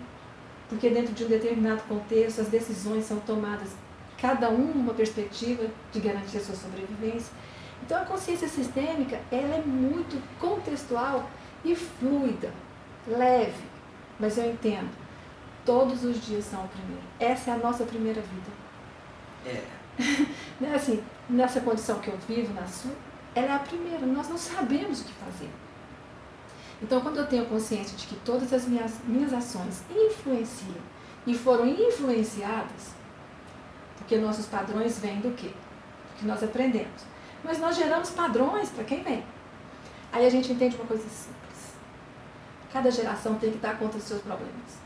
porque 0.69 0.91
dentro 0.91 1.13
de 1.13 1.25
um 1.25 1.29
determinado 1.29 1.83
contexto 1.83 2.41
as 2.41 2.49
decisões 2.49 3.05
são 3.05 3.19
tomadas, 3.21 3.71
cada 4.19 4.51
um 4.51 4.75
numa 4.75 4.95
perspectiva 4.95 5.67
de 5.93 6.01
garantir 6.01 6.39
a 6.39 6.41
sua 6.41 6.55
sobrevivência. 6.55 7.33
Então 7.83 8.01
a 8.01 8.05
consciência 8.05 8.47
sistêmica, 8.47 9.19
ela 9.33 9.57
é 9.57 9.63
muito 9.63 10.23
contextual 10.39 11.29
e 11.65 11.75
fluida, 11.75 12.53
leve, 13.07 13.65
mas 14.19 14.37
eu 14.37 14.51
entendo. 14.51 14.91
Todos 15.65 16.05
os 16.05 16.25
dias 16.25 16.45
são 16.45 16.65
o 16.65 16.69
primeiro. 16.69 17.03
Essa 17.19 17.51
é 17.51 17.55
a 17.55 17.59
nossa 17.59 17.85
primeira 17.85 18.21
vida. 18.21 18.51
É. 19.47 19.81
Né, 20.61 20.75
Assim, 20.75 21.03
nessa 21.29 21.61
condição 21.61 22.01
que 22.01 22.09
eu 22.09 22.19
vivo, 22.29 22.53
na 22.53 22.67
sua, 22.67 22.93
ela 23.35 23.53
é 23.53 23.57
a 23.57 23.59
primeira. 23.59 24.05
Nós 24.05 24.29
não 24.29 24.37
sabemos 24.37 25.01
o 25.01 25.05
que 25.05 25.13
fazer. 25.15 25.49
Então, 26.83 27.01
quando 27.01 27.19
eu 27.19 27.27
tenho 27.27 27.47
consciência 27.47 27.97
de 27.97 28.07
que 28.07 28.17
todas 28.17 28.53
as 28.53 28.67
minhas, 28.67 28.95
minhas 29.05 29.33
ações 29.33 29.83
influenciam 29.91 30.81
e 31.27 31.35
foram 31.35 31.67
influenciadas, 31.67 32.95
porque 33.99 34.17
nossos 34.17 34.47
padrões 34.47 34.99
vêm 34.99 35.21
do 35.21 35.35
quê? 35.35 35.49
Do 35.49 36.19
que 36.19 36.27
nós 36.27 36.43
aprendemos. 36.43 37.03
Mas 37.45 37.59
nós 37.59 37.77
geramos 37.77 38.11
padrões 38.11 38.71
para 38.71 38.85
quem 38.85 39.03
vem. 39.03 39.25
Aí 40.13 40.27
a 40.27 40.31
gente 40.31 40.53
entende 40.53 40.77
uma 40.77 40.87
coisa 40.87 41.03
simples. 41.05 41.75
Cada 42.73 42.91
geração 42.91 43.35
tem 43.35 43.53
que 43.53 43.59
dar 43.59 43.79
conta 43.79 43.99
dos 43.99 44.07
seus 44.07 44.23
problemas. 44.23 44.81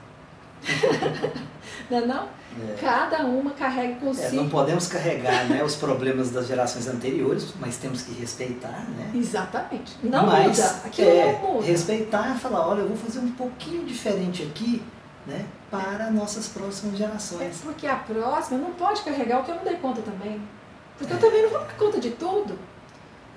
não 1.91 1.99
é 1.99 2.07
não? 2.07 2.29
É. 2.69 2.75
Cada 2.81 3.25
uma 3.25 3.51
carrega 3.51 3.93
É, 3.95 3.97
consigo. 3.97 4.37
não 4.37 4.49
podemos 4.49 4.87
carregar 4.87 5.45
né, 5.49 5.63
os 5.65 5.75
problemas 5.75 6.31
das 6.31 6.47
gerações 6.47 6.87
anteriores, 6.87 7.53
mas 7.59 7.77
temos 7.79 8.03
que 8.03 8.13
respeitar, 8.13 8.87
né? 8.97 9.11
Exatamente. 9.15 9.97
Não 10.03 10.25
mas, 10.27 10.57
muda. 10.59 10.81
Aquilo 10.85 11.11
é, 11.11 11.33
não 11.43 11.53
muda. 11.55 11.67
Respeitar 11.67 12.35
e 12.35 12.39
falar, 12.39 12.69
olha, 12.69 12.81
eu 12.81 12.89
vou 12.89 12.97
fazer 12.97 13.19
um 13.19 13.33
pouquinho 13.33 13.85
diferente 13.85 14.43
aqui, 14.45 14.83
né? 15.27 15.45
Para 15.71 16.11
nossas 16.13 16.47
próximas 16.49 16.95
É 16.95 16.99
gerações. 16.99 17.61
porque 17.63 17.87
a 17.89 17.97
próxima 17.97 18.59
não 18.61 18.71
pode 18.73 19.03
carregar 19.03 19.41
o 19.41 19.45
que 19.45 19.51
eu 19.51 19.57
não 19.57 19.65
dei 19.65 19.75
conta 19.77 20.01
também. 20.03 20.41
Porque 20.97 21.13
É. 21.13 21.17
eu 21.17 21.21
também 21.21 21.43
não 21.43 21.51
vou 21.51 21.59
dar 21.61 21.77
conta 21.77 21.99
de 21.99 22.11
tudo. 22.11 22.57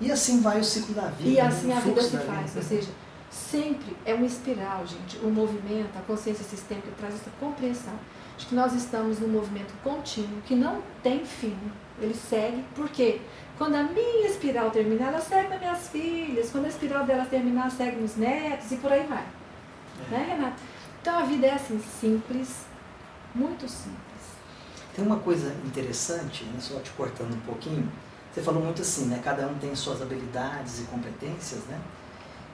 E 0.00 0.12
assim 0.12 0.40
vai 0.40 0.60
o 0.60 0.64
ciclo 0.64 0.94
da 0.94 1.06
vida. 1.08 1.28
E 1.28 1.34
né, 1.34 1.40
assim 1.40 1.72
o 1.72 1.76
a 1.76 1.80
vida 1.80 2.00
se 2.02 2.16
faz. 2.18 2.28
vida. 2.52 2.52
Ou 2.54 2.62
seja, 2.62 2.88
sempre 3.30 3.96
é 4.04 4.14
uma 4.14 4.26
espiral, 4.26 4.86
gente. 4.86 5.18
O 5.18 5.30
movimento, 5.30 5.96
a 5.96 6.02
consciência 6.02 6.44
sistêmica 6.44 6.88
traz 6.98 7.14
essa 7.14 7.30
compreensão 7.38 7.94
de 8.36 8.46
que 8.46 8.54
nós 8.54 8.72
estamos 8.72 9.18
num 9.18 9.28
movimento 9.28 9.72
contínuo 9.82 10.40
que 10.46 10.54
não 10.54 10.82
tem 11.02 11.24
fim. 11.24 11.56
Ele 12.00 12.14
segue, 12.14 12.64
por 12.74 12.88
quê? 12.88 13.20
Quando 13.56 13.74
a 13.74 13.82
minha 13.82 14.28
espiral 14.28 14.70
terminar, 14.70 15.08
ela 15.08 15.20
segue 15.20 15.48
nas 15.48 15.58
minhas 15.58 15.88
filhas. 15.88 16.50
Quando 16.50 16.66
a 16.66 16.68
espiral 16.68 17.04
dela 17.04 17.24
terminar, 17.24 17.70
segue 17.70 18.00
nos 18.00 18.16
netos 18.16 18.70
e 18.70 18.76
por 18.76 18.92
aí 18.92 19.04
vai. 19.06 19.24
É. 20.06 20.10
Né, 20.10 20.26
Renata? 20.30 20.56
Então 21.00 21.18
a 21.18 21.22
vida 21.22 21.46
é 21.46 21.54
assim, 21.54 21.80
simples, 22.00 22.66
muito 23.34 23.68
simples. 23.68 23.98
Tem 24.94 25.04
uma 25.04 25.18
coisa 25.18 25.54
interessante, 25.64 26.44
né, 26.44 26.58
só 26.60 26.78
te 26.80 26.90
cortando 26.90 27.34
um 27.34 27.40
pouquinho. 27.40 27.90
Você 28.32 28.42
falou 28.42 28.62
muito 28.62 28.82
assim, 28.82 29.06
né? 29.06 29.20
Cada 29.22 29.46
um 29.46 29.54
tem 29.54 29.74
suas 29.74 30.02
habilidades 30.02 30.80
e 30.80 30.82
competências, 30.84 31.60
né? 31.64 31.80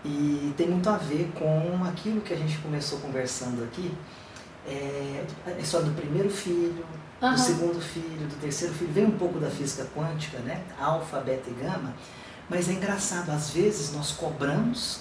E 0.04 0.52
tem 0.56 0.68
muito 0.68 0.88
a 0.90 0.98
ver 0.98 1.32
com 1.34 1.82
aquilo 1.84 2.20
que 2.20 2.34
a 2.34 2.36
gente 2.36 2.58
começou 2.58 2.98
conversando 2.98 3.64
aqui, 3.64 3.90
é, 4.66 5.24
a 5.46 5.60
história 5.60 5.86
do 5.86 5.94
primeiro 5.94 6.28
filho, 6.28 6.84
uhum. 7.22 7.32
do 7.32 7.38
segundo 7.38 7.80
filho, 7.80 8.26
do 8.26 8.38
terceiro 8.40 8.74
filho, 8.74 8.92
vem 8.92 9.06
um 9.06 9.18
pouco 9.18 9.38
da 9.38 9.48
física 9.48 9.86
quântica, 9.94 10.38
né? 10.40 10.62
Alfa, 10.78 11.20
beta 11.20 11.48
e 11.48 11.54
gama. 11.54 11.94
Mas 12.48 12.68
é 12.68 12.72
engraçado, 12.72 13.30
às 13.30 13.50
vezes 13.50 13.94
nós 13.94 14.12
cobramos 14.12 15.00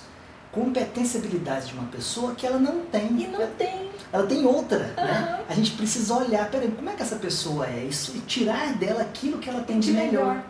competência 0.53 1.17
e 1.17 1.19
habilidade 1.21 1.67
de 1.67 1.73
uma 1.73 1.87
pessoa 1.87 2.35
que 2.35 2.45
ela 2.45 2.59
não 2.59 2.85
tem. 2.85 3.07
E 3.21 3.27
não 3.27 3.45
tem. 3.57 3.89
Ela 4.11 4.25
tem 4.25 4.45
outra, 4.45 4.93
uhum. 4.97 5.03
né? 5.03 5.43
A 5.49 5.53
gente 5.53 5.71
precisa 5.71 6.13
olhar, 6.13 6.49
peraí, 6.49 6.71
como 6.71 6.89
é 6.89 6.93
que 6.93 7.01
essa 7.01 7.17
pessoa 7.17 7.67
é? 7.67 7.83
Isso, 7.83 8.15
e 8.15 8.19
tirar 8.21 8.73
dela 8.77 9.01
aquilo 9.01 9.39
que 9.39 9.49
ela 9.49 9.63
tem 9.63 9.79
de, 9.79 9.87
de 9.87 9.93
melhor. 9.93 10.27
melhor. 10.27 10.43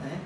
Né? 0.00 0.18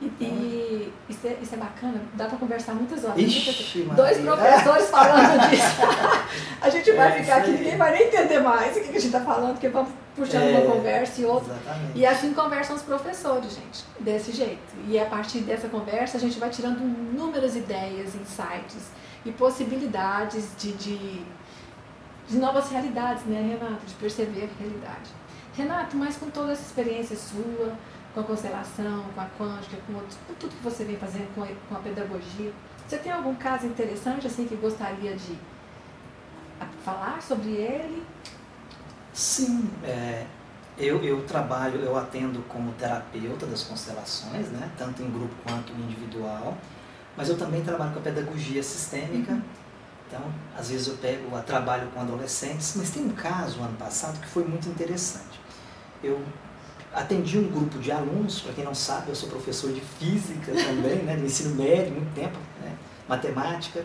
E, 0.00 0.06
e 0.18 0.92
isso, 1.10 1.26
é, 1.26 1.36
isso, 1.42 1.54
é, 1.54 1.58
bacana, 1.58 2.00
dá 2.14 2.24
para 2.24 2.38
conversar 2.38 2.74
muitas 2.74 3.04
horas. 3.04 3.18
Ixi, 3.18 3.82
Dois 3.94 4.18
professores 4.18 4.88
falando 4.88 5.50
disso. 5.50 5.76
a 6.58 6.70
gente 6.70 6.92
vai 6.92 7.08
é, 7.08 7.20
ficar 7.22 7.36
aqui, 7.36 7.50
ninguém 7.50 7.76
vai 7.76 7.92
nem 7.92 8.06
entender 8.06 8.40
mais 8.40 8.74
o 8.74 8.80
que 8.80 8.88
a 8.88 8.92
gente 8.92 9.06
está 9.06 9.20
falando, 9.20 9.52
porque 9.52 9.68
vamos 9.68 9.90
puxando 10.16 10.44
é, 10.44 10.58
uma 10.58 10.72
conversa 10.74 11.20
e 11.20 11.24
outra. 11.26 11.52
Exatamente. 11.52 11.98
E 11.98 12.06
assim 12.06 12.32
conversam 12.32 12.76
os 12.76 12.82
professores, 12.82 13.54
gente, 13.54 13.84
desse 14.00 14.32
jeito. 14.32 14.74
E 14.88 14.98
a 14.98 15.04
partir 15.04 15.40
dessa 15.40 15.68
conversa 15.68 16.16
a 16.16 16.20
gente 16.20 16.38
vai 16.38 16.48
tirando 16.48 16.80
inúmeras 16.80 17.54
ideias, 17.54 18.14
insights 18.14 18.88
e 19.26 19.30
possibilidades 19.32 20.48
de, 20.56 20.72
de, 20.72 21.20
de 22.26 22.38
novas 22.38 22.70
realidades, 22.70 23.24
né, 23.24 23.58
Renato? 23.58 23.84
De 23.86 23.94
perceber 23.94 24.48
a 24.48 24.62
realidade. 24.62 25.10
Renato, 25.54 25.94
mas 25.94 26.16
com 26.16 26.30
toda 26.30 26.52
essa 26.52 26.62
experiência 26.62 27.16
sua, 27.16 27.74
com 28.14 28.20
a 28.20 28.24
constelação, 28.24 29.04
com 29.14 29.20
a 29.20 29.26
quântica, 29.38 29.76
com, 29.86 29.94
outros, 29.94 30.16
com 30.26 30.34
tudo 30.34 30.56
que 30.56 30.62
você 30.62 30.84
vem 30.84 30.96
fazendo 30.96 31.32
com 31.34 31.42
a, 31.42 31.46
com 31.68 31.74
a 31.76 31.78
pedagogia. 31.78 32.52
Você 32.86 32.98
tem 32.98 33.12
algum 33.12 33.34
caso 33.34 33.66
interessante 33.66 34.26
assim 34.26 34.46
que 34.46 34.56
gostaria 34.56 35.14
de 35.14 35.38
falar 36.84 37.22
sobre 37.22 37.50
ele? 37.50 38.02
Sim, 39.12 39.70
é, 39.84 40.26
eu, 40.76 41.02
eu 41.04 41.22
trabalho, 41.24 41.80
eu 41.80 41.96
atendo 41.96 42.42
como 42.48 42.72
terapeuta 42.72 43.46
das 43.46 43.62
constelações, 43.62 44.48
né, 44.48 44.70
tanto 44.76 45.02
em 45.02 45.10
grupo 45.10 45.34
quanto 45.44 45.72
individual, 45.72 46.56
mas 47.16 47.28
eu 47.28 47.36
também 47.36 47.62
trabalho 47.62 47.92
com 47.92 47.98
a 47.98 48.02
pedagogia 48.02 48.62
sistêmica. 48.62 49.32
Uhum. 49.32 49.42
Então, 50.08 50.22
às 50.58 50.70
vezes 50.70 50.88
eu 50.88 50.96
pego, 50.96 51.36
eu 51.36 51.42
trabalho 51.44 51.86
com 51.94 52.00
adolescentes, 52.00 52.74
mas 52.76 52.90
tem 52.90 53.04
um 53.04 53.10
caso 53.10 53.62
ano 53.62 53.76
passado 53.76 54.20
que 54.20 54.26
foi 54.26 54.42
muito 54.44 54.68
interessante. 54.68 55.38
Eu 56.02 56.20
atendi 56.92 57.38
um 57.38 57.48
grupo 57.48 57.78
de 57.78 57.92
alunos, 57.92 58.40
para 58.40 58.52
quem 58.52 58.64
não 58.64 58.74
sabe, 58.74 59.10
eu 59.10 59.14
sou 59.14 59.28
professor 59.28 59.72
de 59.72 59.80
física 59.80 60.52
também, 60.52 60.96
né, 61.04 61.16
de 61.16 61.24
ensino 61.24 61.54
médio, 61.54 61.92
muito 61.92 62.14
tempo, 62.14 62.38
né, 62.62 62.72
matemática. 63.08 63.84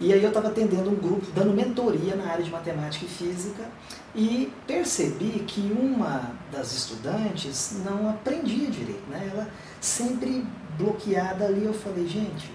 E 0.00 0.12
aí 0.12 0.22
eu 0.22 0.28
estava 0.28 0.48
atendendo 0.48 0.90
um 0.90 0.96
grupo, 0.96 1.24
dando 1.32 1.52
mentoria 1.52 2.16
na 2.16 2.26
área 2.26 2.44
de 2.44 2.50
matemática 2.50 3.04
e 3.04 3.08
física, 3.08 3.62
e 4.14 4.52
percebi 4.66 5.44
que 5.46 5.60
uma 5.60 6.32
das 6.50 6.72
estudantes 6.72 7.76
não 7.84 8.10
aprendia 8.10 8.68
direito, 8.68 9.08
né? 9.08 9.30
Ela 9.32 9.48
sempre 9.80 10.44
bloqueada 10.76 11.46
ali, 11.46 11.64
eu 11.64 11.72
falei, 11.72 12.06
gente, 12.08 12.50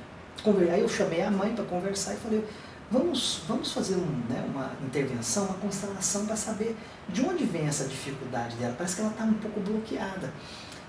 aí 0.72 0.82
eu 0.82 0.90
chamei 0.90 1.22
a 1.22 1.32
mãe 1.32 1.54
para 1.54 1.64
conversar 1.66 2.14
e 2.14 2.18
falei, 2.18 2.44
vamos, 2.92 3.42
vamos 3.48 3.72
fazer 3.72 3.96
um, 3.96 4.24
né, 4.30 4.44
uma 4.48 4.72
intervenção, 4.86 5.46
uma 5.46 5.56
constelação 5.56 6.26
para 6.26 6.36
saber 6.36 6.76
de 7.08 7.22
onde 7.22 7.46
vem 7.46 7.68
essa 7.68 7.86
dificuldade 7.86 8.56
dela. 8.56 8.76
Parece 8.78 8.96
que 8.96 9.02
ela 9.02 9.12
está 9.12 9.24
um 9.24 9.34
pouco 9.34 9.60
bloqueada. 9.60 10.34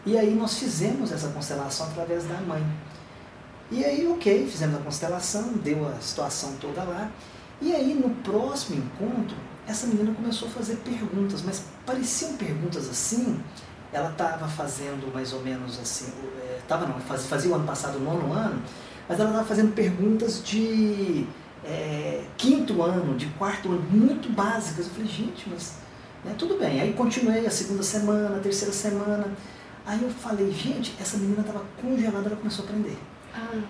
E 0.07 0.16
aí 0.16 0.35
nós 0.35 0.59
fizemos 0.59 1.12
essa 1.12 1.28
constelação 1.28 1.87
através 1.87 2.25
da 2.25 2.40
mãe. 2.40 2.64
E 3.71 3.85
aí, 3.85 4.07
ok, 4.09 4.49
fizemos 4.49 4.80
a 4.80 4.83
constelação, 4.83 5.52
deu 5.59 5.87
a 5.87 6.00
situação 6.00 6.57
toda 6.61 6.83
lá. 6.83 7.11
E 7.61 7.75
aí, 7.75 7.94
no 7.94 8.11
próximo 8.16 8.79
encontro, 8.83 9.37
essa 9.66 9.87
menina 9.87 10.12
começou 10.14 10.48
a 10.48 10.51
fazer 10.51 10.77
perguntas, 10.77 11.42
mas 11.42 11.64
pareciam 11.85 12.37
perguntas 12.37 12.88
assim. 12.88 13.38
Ela 13.92 14.11
estava 14.11 14.48
fazendo 14.48 15.12
mais 15.12 15.33
ou 15.33 15.42
menos 15.42 15.79
assim, 15.79 16.12
estava 16.59 16.85
é, 16.85 16.88
não, 16.88 17.01
fazia 17.01 17.51
o 17.51 17.55
ano 17.55 17.66
passado 17.66 17.96
o 17.96 18.01
nono 18.01 18.33
ano, 18.33 18.62
mas 19.09 19.18
ela 19.18 19.31
estava 19.31 19.46
fazendo 19.46 19.75
perguntas 19.75 20.42
de 20.44 21.27
é, 21.64 22.25
quinto 22.37 22.83
ano, 22.83 23.16
de 23.16 23.27
quarto 23.27 23.70
ano, 23.70 23.83
muito 23.90 24.29
básicas. 24.31 24.87
Eu 24.87 24.92
falei, 24.92 25.09
gente, 25.09 25.49
mas 25.49 25.75
né, 26.25 26.35
tudo 26.37 26.59
bem. 26.59 26.81
Aí 26.81 26.92
continuei 26.92 27.46
a 27.46 27.51
segunda 27.51 27.83
semana, 27.83 28.37
a 28.37 28.40
terceira 28.40 28.73
semana. 28.73 29.27
Aí 29.87 30.03
eu 30.03 30.11
falei, 30.11 30.51
gente, 30.53 30.94
essa 31.01 31.16
menina 31.16 31.40
estava 31.40 31.64
congelada, 31.81 32.27
ela 32.27 32.37
começou 32.37 32.64
a 32.64 32.68
aprender. 32.68 32.99
Ah. 33.35 33.61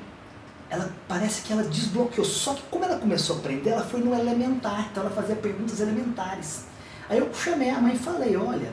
Ela 0.68 0.88
parece 1.09 1.42
que 1.42 1.53
ela 1.53 1.64
desbloqueou. 1.64 2.24
Só 2.24 2.55
que 2.55 2.62
como 2.70 2.85
ela 2.85 2.98
começou 2.98 3.37
a 3.37 3.38
aprender, 3.40 3.70
ela 3.70 3.85
foi 3.85 4.00
no 4.00 4.14
elementar, 4.14 4.88
então 4.90 5.03
ela 5.03 5.12
fazia 5.12 5.35
perguntas 5.35 5.81
elementares. 5.81 6.64
Aí 7.09 7.18
eu 7.18 7.33
chamei 7.35 7.70
a 7.70 7.81
mãe 7.81 7.94
e 7.94 7.98
falei, 7.98 8.37
olha, 8.37 8.72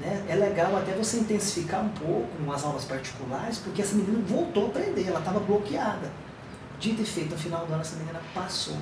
né, 0.00 0.24
é 0.28 0.34
legal 0.34 0.76
até 0.76 0.92
você 0.92 1.18
intensificar 1.18 1.84
um 1.84 1.90
pouco 1.90 2.28
umas 2.40 2.64
aulas 2.64 2.84
particulares, 2.84 3.58
porque 3.58 3.82
essa 3.82 3.94
menina 3.94 4.18
voltou 4.26 4.66
a 4.66 4.68
aprender, 4.68 5.06
ela 5.06 5.20
estava 5.20 5.38
bloqueada. 5.38 6.10
Dito 6.78 7.02
e 7.02 7.04
feito, 7.04 7.30
no 7.30 7.38
final 7.38 7.66
do 7.66 7.72
ano 7.72 7.82
essa 7.82 7.96
menina 7.96 8.20
passou. 8.34 8.76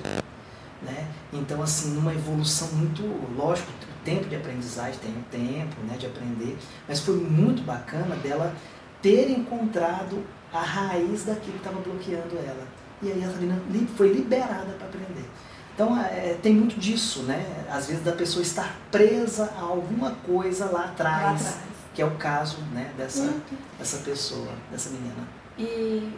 Né? 0.81 1.07
Então, 1.33 1.61
assim, 1.61 1.91
numa 1.91 2.13
evolução 2.13 2.67
muito, 2.73 3.01
lógico, 3.35 3.69
o 3.71 4.03
tempo 4.05 4.25
de 4.29 4.35
aprendizagem 4.35 4.99
tem 4.99 5.11
o 5.11 5.23
tempo 5.31 5.75
né, 5.87 5.97
de 5.97 6.05
aprender, 6.05 6.57
mas 6.87 6.99
foi 6.99 7.15
muito 7.15 7.63
bacana 7.63 8.15
dela 8.17 8.55
ter 9.01 9.29
encontrado 9.31 10.23
a 10.53 10.61
raiz 10.61 11.23
daquilo 11.23 11.53
que 11.53 11.67
estava 11.67 11.79
bloqueando 11.79 12.37
ela. 12.37 12.67
E 13.01 13.11
aí 13.11 13.23
essa 13.23 13.35
menina 13.37 13.61
foi 13.95 14.13
liberada 14.13 14.73
para 14.77 14.87
aprender. 14.87 15.25
Então, 15.73 15.95
é, 15.99 16.35
tem 16.41 16.55
muito 16.55 16.79
disso, 16.79 17.21
né? 17.23 17.65
Às 17.69 17.87
vezes 17.87 18.03
da 18.03 18.11
pessoa 18.11 18.41
estar 18.41 18.75
presa 18.91 19.53
a 19.55 19.61
alguma 19.61 20.11
coisa 20.25 20.65
lá 20.65 20.85
atrás, 20.85 21.23
lá 21.23 21.31
atrás. 21.33 21.57
que 21.93 22.01
é 22.01 22.05
o 22.05 22.15
caso 22.15 22.57
né, 22.73 22.91
dessa, 22.97 23.31
dessa 23.77 23.97
pessoa, 23.97 24.51
dessa 24.71 24.89
menina. 24.89 25.27
E 25.55 26.13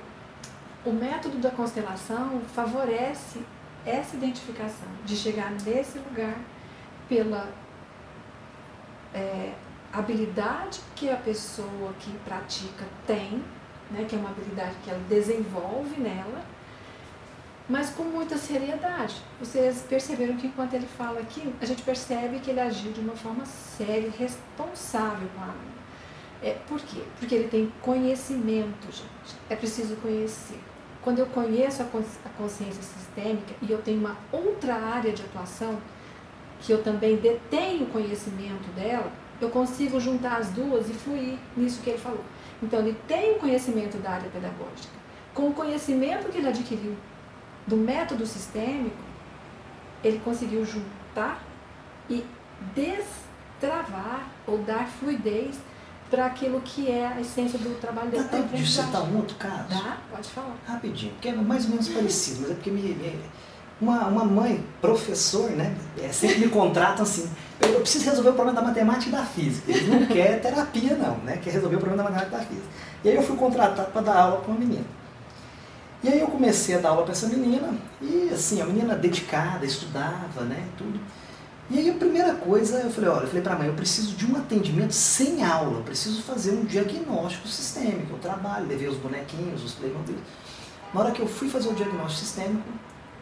o 0.85 0.91
método 0.91 1.37
da 1.37 1.51
constelação 1.51 2.41
favorece 2.53 3.39
essa 3.85 4.15
identificação, 4.15 4.87
de 5.05 5.15
chegar 5.15 5.51
nesse 5.51 5.97
lugar 5.99 6.37
pela 7.07 7.49
é, 9.13 9.53
habilidade 9.91 10.79
que 10.95 11.09
a 11.09 11.15
pessoa 11.15 11.93
que 11.99 12.11
pratica 12.19 12.85
tem, 13.05 13.43
né, 13.91 14.05
que 14.07 14.15
é 14.15 14.19
uma 14.19 14.29
habilidade 14.29 14.75
que 14.83 14.89
ela 14.89 15.01
desenvolve 15.09 15.99
nela, 15.99 16.45
mas 17.67 17.91
com 17.91 18.03
muita 18.03 18.37
seriedade. 18.37 19.21
Vocês 19.39 19.85
perceberam 19.87 20.35
que 20.37 20.47
enquanto 20.47 20.73
ele 20.73 20.87
fala 20.87 21.19
aqui, 21.19 21.53
a 21.61 21.65
gente 21.65 21.83
percebe 21.83 22.39
que 22.39 22.49
ele 22.49 22.59
agiu 22.59 22.91
de 22.91 22.99
uma 22.99 23.15
forma 23.15 23.45
séria, 23.45 24.11
responsável 24.17 25.27
com 25.35 25.41
a 25.41 25.45
aluna. 25.45 25.79
É, 26.41 26.57
por 26.67 26.79
quê? 26.79 27.03
Porque 27.19 27.35
ele 27.35 27.47
tem 27.49 27.71
conhecimento, 27.81 28.85
gente. 28.85 29.35
É 29.49 29.55
preciso 29.55 29.95
conhecer. 29.97 30.59
Quando 31.09 31.17
eu 31.17 31.25
conheço 31.25 31.81
a 31.81 32.29
consciência 32.37 32.83
sistêmica 32.83 33.55
e 33.63 33.71
eu 33.71 33.81
tenho 33.81 33.99
uma 33.99 34.15
outra 34.31 34.75
área 34.75 35.11
de 35.11 35.23
atuação, 35.23 35.79
que 36.61 36.71
eu 36.71 36.83
também 36.83 37.15
detenho 37.15 37.87
conhecimento 37.87 38.69
dela, 38.75 39.11
eu 39.41 39.49
consigo 39.49 39.99
juntar 39.99 40.37
as 40.37 40.51
duas 40.51 40.87
e 40.87 40.93
fluir 40.93 41.39
nisso 41.57 41.81
que 41.81 41.89
ele 41.89 41.97
falou. 41.97 42.23
Então, 42.61 42.81
ele 42.81 42.95
tem 43.07 43.31
o 43.31 43.39
conhecimento 43.39 43.97
da 43.97 44.11
área 44.11 44.29
pedagógica. 44.29 44.93
Com 45.33 45.49
o 45.49 45.53
conhecimento 45.53 46.29
que 46.29 46.37
ele 46.37 46.49
adquiriu 46.49 46.95
do 47.65 47.75
método 47.75 48.23
sistêmico, 48.27 49.03
ele 50.03 50.21
conseguiu 50.23 50.63
juntar 50.63 51.41
e 52.07 52.23
destravar 52.75 54.27
ou 54.45 54.59
dar 54.59 54.87
fluidez 54.87 55.59
para 56.09 56.25
aquilo 56.25 56.59
que 56.61 56.89
é 56.89 57.07
a 57.07 57.21
essência 57.21 57.59
do 57.59 57.79
trabalho 57.79 58.09
dele. 58.09 58.23
Dá 58.23 58.29
tempo 58.29 58.55
de 58.55 58.67
citar 58.67 59.03
um 59.03 59.17
outro 59.17 59.35
caso? 59.37 59.69
Dá, 59.69 59.97
pode 60.11 60.27
falar. 60.29 60.55
Rapidinho, 60.67 61.13
porque 61.13 61.29
é 61.29 61.33
mais 61.33 61.65
ou 61.65 61.71
menos 61.71 61.87
parecido, 61.87 62.41
mas 62.41 62.51
é 62.51 62.53
porque 62.55 62.71
me, 62.71 62.81
me, 62.81 63.19
uma, 63.79 64.07
uma 64.07 64.25
mãe, 64.25 64.63
professor, 64.81 65.49
né, 65.51 65.75
é, 66.01 66.09
sempre 66.09 66.39
me 66.39 66.49
contratam 66.49 67.03
assim, 67.03 67.29
eu 67.61 67.79
preciso 67.79 68.05
resolver 68.05 68.29
o 68.29 68.33
problema 68.33 68.59
da 68.59 68.67
matemática 68.67 69.09
e 69.09 69.11
da 69.11 69.23
física. 69.23 69.71
Eles 69.71 69.87
não 69.87 70.05
querem 70.05 70.39
terapia 70.39 70.95
não, 70.95 71.17
né, 71.19 71.37
quer 71.37 71.51
resolver 71.51 71.75
o 71.75 71.79
problema 71.79 72.03
da 72.03 72.09
matemática 72.09 72.35
e 72.35 72.39
da 72.39 72.45
física. 72.45 72.67
E 73.03 73.09
aí 73.09 73.15
eu 73.15 73.23
fui 73.23 73.37
contratado 73.37 73.91
para 73.91 74.01
dar 74.01 74.17
aula 74.17 74.41
para 74.41 74.51
uma 74.51 74.59
menina. 74.59 74.85
E 76.03 76.09
aí 76.09 76.19
eu 76.19 76.27
comecei 76.27 76.75
a 76.75 76.79
dar 76.79 76.89
aula 76.89 77.03
para 77.03 77.11
essa 77.11 77.27
menina, 77.27 77.73
e 78.01 78.29
assim, 78.33 78.61
a 78.61 78.65
menina 78.65 78.95
dedicada, 78.95 79.65
estudava, 79.65 80.41
né, 80.43 80.63
tudo. 80.77 80.99
E 81.69 81.77
aí 81.77 81.89
a 81.89 81.93
primeira 81.93 82.33
coisa, 82.33 82.79
eu 82.79 82.89
falei, 82.89 83.09
olha, 83.09 83.23
eu 83.23 83.27
falei 83.27 83.43
para 83.43 83.55
mãe, 83.55 83.67
eu 83.67 83.75
preciso 83.75 84.15
de 84.15 84.25
um 84.25 84.35
atendimento 84.35 84.91
sem 84.91 85.43
aula, 85.43 85.77
eu 85.77 85.83
preciso 85.83 86.23
fazer 86.23 86.51
um 86.51 86.65
diagnóstico 86.65 87.47
sistêmico, 87.47 88.13
eu 88.13 88.17
trabalho, 88.17 88.67
levei 88.67 88.87
os 88.87 88.97
bonequinhos, 88.97 89.63
os 89.63 89.73
playmobil. 89.73 90.17
Na 90.91 91.01
hora 91.01 91.11
que 91.11 91.21
eu 91.21 91.27
fui 91.27 91.47
fazer 91.47 91.69
o 91.69 91.75
diagnóstico 91.75 92.25
sistêmico, 92.25 92.67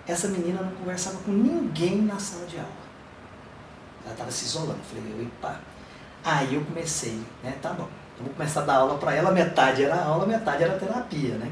essa 0.07 0.29
menina 0.29 0.61
não 0.61 0.71
conversava 0.71 1.17
com 1.17 1.31
ninguém 1.31 2.01
na 2.01 2.17
sala 2.19 2.45
de 2.45 2.57
aula. 2.57 2.69
Ela 4.05 4.13
estava 4.13 4.31
se 4.31 4.45
isolando. 4.45 4.79
Eu 4.79 5.01
falei, 5.01 5.23
epa. 5.23 5.59
Aí 6.23 6.55
eu 6.55 6.63
comecei, 6.63 7.21
né, 7.43 7.53
tá 7.61 7.73
bom, 7.73 7.89
eu 8.17 8.25
vou 8.25 8.33
começar 8.33 8.61
a 8.61 8.65
dar 8.65 8.75
aula 8.75 8.97
para 8.97 9.13
ela, 9.13 9.31
metade 9.31 9.83
era 9.83 10.01
aula, 10.01 10.25
metade 10.25 10.63
era 10.63 10.77
terapia, 10.77 11.35
né. 11.35 11.51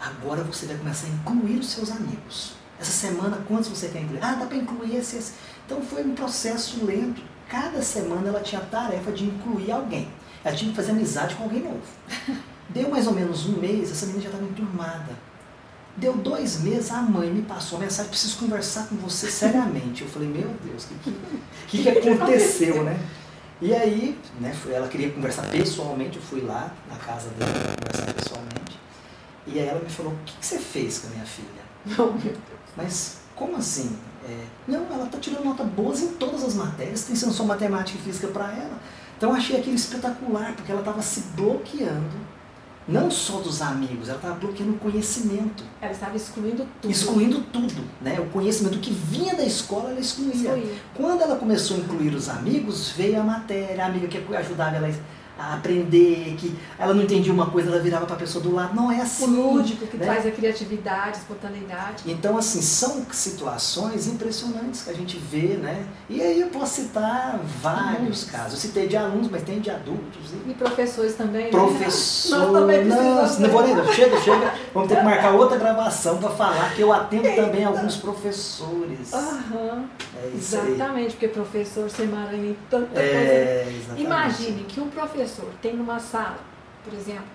Agora 0.00 0.44
você 0.44 0.66
vai 0.66 0.76
começar 0.76 1.06
a 1.06 1.10
incluir 1.10 1.58
os 1.58 1.68
seus 1.70 1.90
amigos. 1.90 2.54
Essa 2.78 2.92
semana, 2.92 3.38
quantos 3.48 3.68
você 3.68 3.88
quer 3.88 4.02
incluir? 4.02 4.22
Ah, 4.22 4.34
dá 4.34 4.46
para 4.46 4.56
incluir 4.56 4.96
esse, 4.96 5.16
esse. 5.16 5.32
Então 5.66 5.82
foi 5.82 6.04
um 6.04 6.14
processo 6.14 6.84
lento. 6.86 7.20
Cada 7.48 7.82
semana 7.82 8.28
ela 8.28 8.40
tinha 8.40 8.60
a 8.60 8.64
tarefa 8.64 9.12
de 9.12 9.24
incluir 9.24 9.70
alguém. 9.70 10.08
Ela 10.44 10.54
tinha 10.54 10.70
que 10.70 10.76
fazer 10.76 10.92
amizade 10.92 11.34
com 11.34 11.44
alguém 11.44 11.62
novo. 11.62 11.82
Deu 12.70 12.88
mais 12.88 13.06
ou 13.06 13.12
menos 13.12 13.46
um 13.46 13.58
mês, 13.58 13.90
essa 13.90 14.06
menina 14.06 14.24
já 14.24 14.30
estava 14.30 14.44
enturmada. 14.44 15.12
Deu 15.96 16.14
dois 16.14 16.60
meses, 16.60 16.90
a 16.90 17.00
mãe 17.00 17.30
me 17.30 17.42
passou 17.42 17.78
a 17.78 17.82
mensagem, 17.82 18.10
preciso 18.10 18.38
conversar 18.38 18.86
com 18.86 18.96
você 18.96 19.30
seriamente. 19.30 20.02
Eu 20.02 20.08
falei, 20.08 20.28
meu 20.28 20.54
Deus, 20.62 20.84
o 20.84 20.88
que, 20.98 21.12
que, 21.68 22.00
que, 22.00 22.08
aconteceu, 22.08 22.84
né? 22.84 23.00
E 23.60 23.74
aí, 23.74 24.18
né, 24.38 24.54
ela 24.68 24.86
queria 24.88 25.10
conversar 25.10 25.46
pessoalmente, 25.46 26.16
eu 26.16 26.22
fui 26.22 26.42
lá 26.42 26.70
na 26.90 26.96
casa 26.96 27.30
dela 27.30 27.52
conversar 27.52 28.12
pessoalmente. 28.12 28.78
E 29.46 29.58
aí 29.58 29.66
ela 29.66 29.80
me 29.80 29.88
falou, 29.88 30.12
o 30.12 30.16
que, 30.26 30.36
que 30.36 30.44
você 30.44 30.58
fez 30.58 30.98
com 30.98 31.06
a 31.06 31.10
minha 31.10 31.24
filha? 31.24 31.48
Não, 31.86 32.12
meu 32.12 32.20
Deus. 32.20 32.36
Mas 32.76 33.18
como 33.34 33.56
assim? 33.56 33.96
É, 34.28 34.44
não, 34.66 34.86
ela 34.92 35.04
está 35.04 35.18
tirando 35.18 35.44
nota 35.44 35.62
boas 35.62 36.02
em 36.02 36.08
todas 36.14 36.42
as 36.42 36.54
matérias, 36.54 37.04
tem 37.04 37.14
sendo 37.14 37.32
só 37.32 37.44
matemática 37.44 37.98
e 37.98 38.02
física 38.02 38.28
para 38.28 38.52
ela. 38.52 38.78
Então 39.16 39.30
eu 39.30 39.36
achei 39.36 39.58
aquilo 39.58 39.76
espetacular, 39.76 40.54
porque 40.54 40.70
ela 40.70 40.80
estava 40.80 41.00
se 41.00 41.20
bloqueando 41.36 42.36
não 42.88 43.10
só 43.10 43.40
dos 43.40 43.60
amigos, 43.62 44.08
ela 44.08 44.18
estava 44.18 44.36
bloqueando 44.36 44.74
o 44.74 44.78
conhecimento. 44.78 45.64
Ela 45.80 45.90
estava 45.90 46.16
excluindo 46.16 46.64
tudo. 46.80 46.90
Excluindo 46.90 47.40
tudo. 47.52 47.82
Né? 48.00 48.20
O 48.20 48.26
conhecimento 48.26 48.78
que 48.78 48.92
vinha 48.92 49.34
da 49.34 49.44
escola, 49.44 49.90
ela 49.90 49.98
excluía. 49.98 50.34
excluía. 50.34 50.74
Quando 50.94 51.22
ela 51.22 51.36
começou 51.36 51.76
a 51.76 51.80
incluir 51.80 52.14
os 52.14 52.28
amigos, 52.28 52.90
veio 52.90 53.20
a 53.20 53.24
matéria, 53.24 53.82
a 53.82 53.86
amiga 53.88 54.06
que 54.06 54.36
ajudava 54.36 54.76
ela 54.76 54.88
a 55.38 55.54
aprender, 55.54 56.34
que 56.38 56.54
ela 56.78 56.94
não 56.94 57.02
entendia 57.02 57.32
uma 57.32 57.46
coisa, 57.50 57.68
ela 57.68 57.80
virava 57.80 58.06
para 58.06 58.16
a 58.16 58.18
pessoa 58.18 58.42
do 58.42 58.54
lado. 58.54 58.74
Não 58.74 58.90
é 58.90 59.02
assim. 59.02 59.24
O 59.24 59.52
lúdico 59.52 59.86
que 59.86 59.96
né? 59.98 60.06
traz 60.06 60.26
a 60.26 60.30
criatividade, 60.30 61.18
a 61.18 61.18
espontaneidade. 61.18 62.04
Então, 62.06 62.38
assim, 62.38 62.62
são 62.62 63.04
situações 63.10 64.06
impressionantes 64.06 64.82
que 64.82 64.90
a 64.90 64.94
gente 64.94 65.18
vê, 65.18 65.58
né? 65.58 65.86
E 66.08 66.22
aí 66.22 66.40
eu 66.40 66.48
posso 66.48 66.82
citar 66.82 67.38
vários 67.60 68.24
casos. 68.24 68.54
Eu 68.54 68.58
citei 68.60 68.88
de 68.88 68.96
alunos, 68.96 69.28
mas 69.30 69.42
tem 69.42 69.60
de 69.60 69.70
adultos. 69.70 70.32
E, 70.46 70.50
e 70.50 70.54
professores 70.54 71.14
também, 71.14 71.50
Professores. 71.50 72.30
Né? 72.30 72.38
Nós 72.38 72.60
também 72.60 72.84
não, 72.84 73.38
não 73.40 73.50
vou 73.50 73.62
nem, 73.62 73.92
chega, 73.92 74.18
chega. 74.20 74.54
Vamos 74.72 74.88
ter 74.88 74.96
que 74.96 75.04
marcar 75.04 75.32
outra 75.32 75.58
gravação 75.58 76.16
para 76.16 76.30
falar 76.30 76.74
que 76.74 76.80
eu 76.80 76.92
atendo 76.92 77.26
Eita. 77.26 77.42
também 77.42 77.64
alguns 77.64 77.96
professores. 77.96 79.12
Aham. 79.12 79.84
É 80.18 80.32
exatamente, 80.34 81.10
porque 81.10 81.28
professor 81.28 81.90
se 81.90 82.02
emaranha 82.02 82.50
em 82.50 82.56
tanta 82.70 82.98
é, 82.98 83.64
coisa. 83.64 83.76
Exatamente. 83.76 84.02
Imagine 84.02 84.64
que 84.64 84.80
um 84.80 84.88
professor 84.88 85.25
professor 85.26 85.50
tem 85.60 85.74
numa 85.74 85.98
sala, 85.98 86.38
por 86.84 86.94
exemplo, 86.94 87.26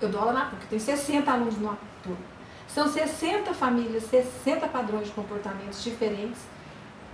eu 0.00 0.08
dou 0.08 0.20
aula 0.20 0.32
na 0.32 0.44
PUC, 0.46 0.66
tem 0.66 0.78
60 0.78 1.30
alunos 1.30 1.58
numa 1.58 1.78
turma. 2.02 2.18
São 2.66 2.88
60 2.88 3.52
famílias, 3.54 4.04
60 4.04 4.66
padrões 4.68 5.06
de 5.06 5.12
comportamentos 5.12 5.82
diferentes 5.82 6.40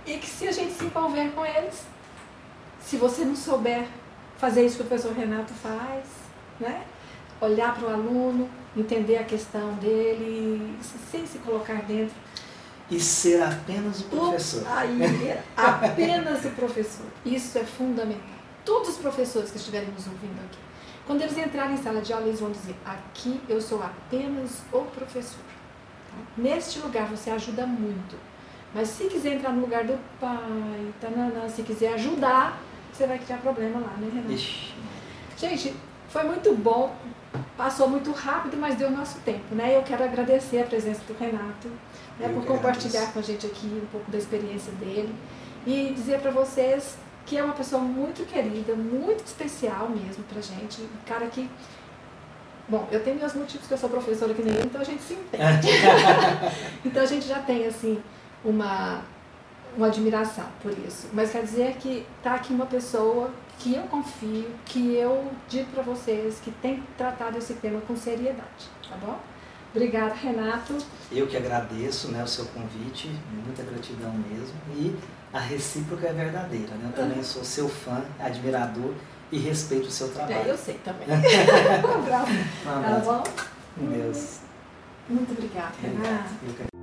e 0.05 0.17
que 0.17 0.27
se 0.27 0.47
a 0.47 0.51
gente 0.51 0.73
se 0.73 0.85
envolver 0.85 1.31
com 1.31 1.45
eles, 1.45 1.83
se 2.79 2.97
você 2.97 3.25
não 3.25 3.35
souber 3.35 3.87
fazer 4.37 4.65
isso 4.65 4.77
que 4.77 4.83
o 4.83 4.85
professor 4.85 5.13
Renato 5.13 5.53
faz, 5.53 6.05
né? 6.59 6.83
olhar 7.41 7.75
para 7.75 7.87
o 7.87 7.93
aluno, 7.93 8.49
entender 8.77 9.17
a 9.17 9.23
questão 9.23 9.73
dele, 9.75 10.77
sem 11.11 11.25
se 11.25 11.39
colocar 11.39 11.81
dentro. 11.83 12.15
E 12.89 12.99
ser 12.99 13.41
apenas 13.41 14.01
o 14.01 14.03
professor. 14.05 14.61
O, 14.61 14.67
aí, 14.67 15.39
apenas 15.57 16.45
o 16.45 16.49
professor. 16.51 17.05
Isso 17.25 17.57
é 17.57 17.63
fundamental 17.63 18.35
todos 18.65 18.89
os 18.89 18.97
professores 18.97 19.51
que 19.51 19.57
estiverem 19.57 19.89
nos 19.89 20.07
ouvindo 20.07 20.39
aqui, 20.43 20.57
quando 21.05 21.21
eles 21.21 21.37
entrarem 21.37 21.75
em 21.75 21.77
sala 21.77 22.01
de 22.01 22.11
aula, 22.11 22.27
eles 22.27 22.39
vão 22.39 22.51
dizer: 22.51 22.75
aqui 22.83 23.39
eu 23.47 23.61
sou 23.61 23.81
apenas 23.81 24.61
o 24.73 24.79
professor. 24.79 25.43
Tá? 26.09 26.17
Neste 26.35 26.79
lugar 26.79 27.07
você 27.07 27.29
ajuda 27.29 27.65
muito. 27.65 28.17
Mas 28.73 28.89
se 28.89 29.05
quiser 29.05 29.35
entrar 29.35 29.51
no 29.51 29.61
lugar 29.61 29.85
do 29.85 29.97
pai, 30.19 30.93
tanana, 30.99 31.47
se 31.47 31.61
quiser 31.61 31.93
ajudar, 31.93 32.59
você 32.91 33.07
vai 33.07 33.17
criar 33.19 33.37
problema 33.37 33.79
lá, 33.79 33.93
né, 33.97 34.09
Renato? 34.13 34.33
Ixi. 34.33 34.73
Gente, 35.37 35.75
foi 36.09 36.23
muito 36.23 36.53
bom, 36.53 36.93
passou 37.55 37.87
muito 37.87 38.11
rápido, 38.11 38.57
mas 38.57 38.75
deu 38.75 38.89
nosso 38.91 39.19
tempo, 39.19 39.55
né? 39.55 39.77
Eu 39.77 39.83
quero 39.83 40.03
agradecer 40.03 40.61
a 40.61 40.65
presença 40.65 41.01
do 41.07 41.17
Renato, 41.17 41.69
né, 42.19 42.29
por 42.33 42.45
compartilhar 42.45 43.03
agradeço. 43.03 43.13
com 43.13 43.19
a 43.19 43.21
gente 43.21 43.45
aqui 43.45 43.81
um 43.81 43.87
pouco 43.91 44.11
da 44.11 44.17
experiência 44.17 44.73
dele 44.73 45.13
e 45.65 45.93
dizer 45.95 46.19
para 46.19 46.31
vocês 46.31 46.97
que 47.25 47.37
é 47.37 47.43
uma 47.43 47.53
pessoa 47.53 47.81
muito 47.81 48.25
querida, 48.25 48.75
muito 48.75 49.25
especial 49.25 49.89
mesmo 49.89 50.23
pra 50.25 50.41
gente. 50.41 50.81
Um 50.81 51.05
cara 51.05 51.27
que. 51.27 51.49
Bom, 52.67 52.87
eu 52.91 53.03
tenho 53.03 53.17
meus 53.17 53.33
motivos 53.33 53.67
que 53.67 53.73
eu 53.73 53.77
sou 53.77 53.89
professora 53.89 54.33
que 54.33 54.41
nem 54.41 54.53
ele, 54.53 54.65
então 54.65 54.81
a 54.81 54.83
gente 54.83 55.01
se 55.01 55.13
entende. 55.13 55.67
então 56.83 57.03
a 57.03 57.05
gente 57.05 57.27
já 57.27 57.39
tem, 57.39 57.65
assim, 57.67 58.01
uma, 58.43 59.01
uma 59.77 59.87
admiração 59.87 60.45
por 60.61 60.71
isso. 60.71 61.09
Mas 61.13 61.31
quer 61.31 61.43
dizer 61.43 61.75
que 61.77 62.05
tá 62.23 62.35
aqui 62.35 62.53
uma 62.53 62.65
pessoa 62.65 63.31
que 63.59 63.75
eu 63.75 63.83
confio, 63.83 64.49
que 64.65 64.95
eu 64.95 65.31
digo 65.47 65.69
para 65.71 65.83
vocês 65.83 66.39
que 66.43 66.51
tem 66.51 66.83
tratado 66.97 67.37
esse 67.37 67.53
tema 67.55 67.81
com 67.81 67.95
seriedade, 67.95 68.69
tá 68.87 68.95
bom? 68.97 69.17
Obrigada, 69.73 70.13
Renato. 70.13 70.77
Eu 71.11 71.27
que 71.27 71.35
agradeço 71.35 72.07
né, 72.09 72.23
o 72.23 72.27
seu 72.27 72.45
convite, 72.45 73.09
muita 73.45 73.61
gratidão 73.61 74.13
mesmo. 74.13 74.55
E 74.73 74.95
a 75.35 75.39
recíproca 75.39 76.07
é 76.07 76.13
verdadeira. 76.13 76.73
Né? 76.75 76.85
Eu 76.85 76.93
também 76.93 77.21
sou 77.21 77.43
seu 77.43 77.67
fã, 77.67 78.01
admirador 78.17 78.93
e 79.29 79.37
respeito 79.37 79.87
o 79.87 79.91
seu 79.91 80.07
trabalho. 80.07 80.47
É, 80.47 80.49
eu 80.49 80.57
sei 80.57 80.75
também. 80.75 81.07
abraço. 81.11 82.31
Tá 82.63 83.01
bom? 83.03 83.23
Deus. 83.75 84.39
Muito 85.09 85.33
obrigada, 85.33 85.73
Renato. 85.81 86.74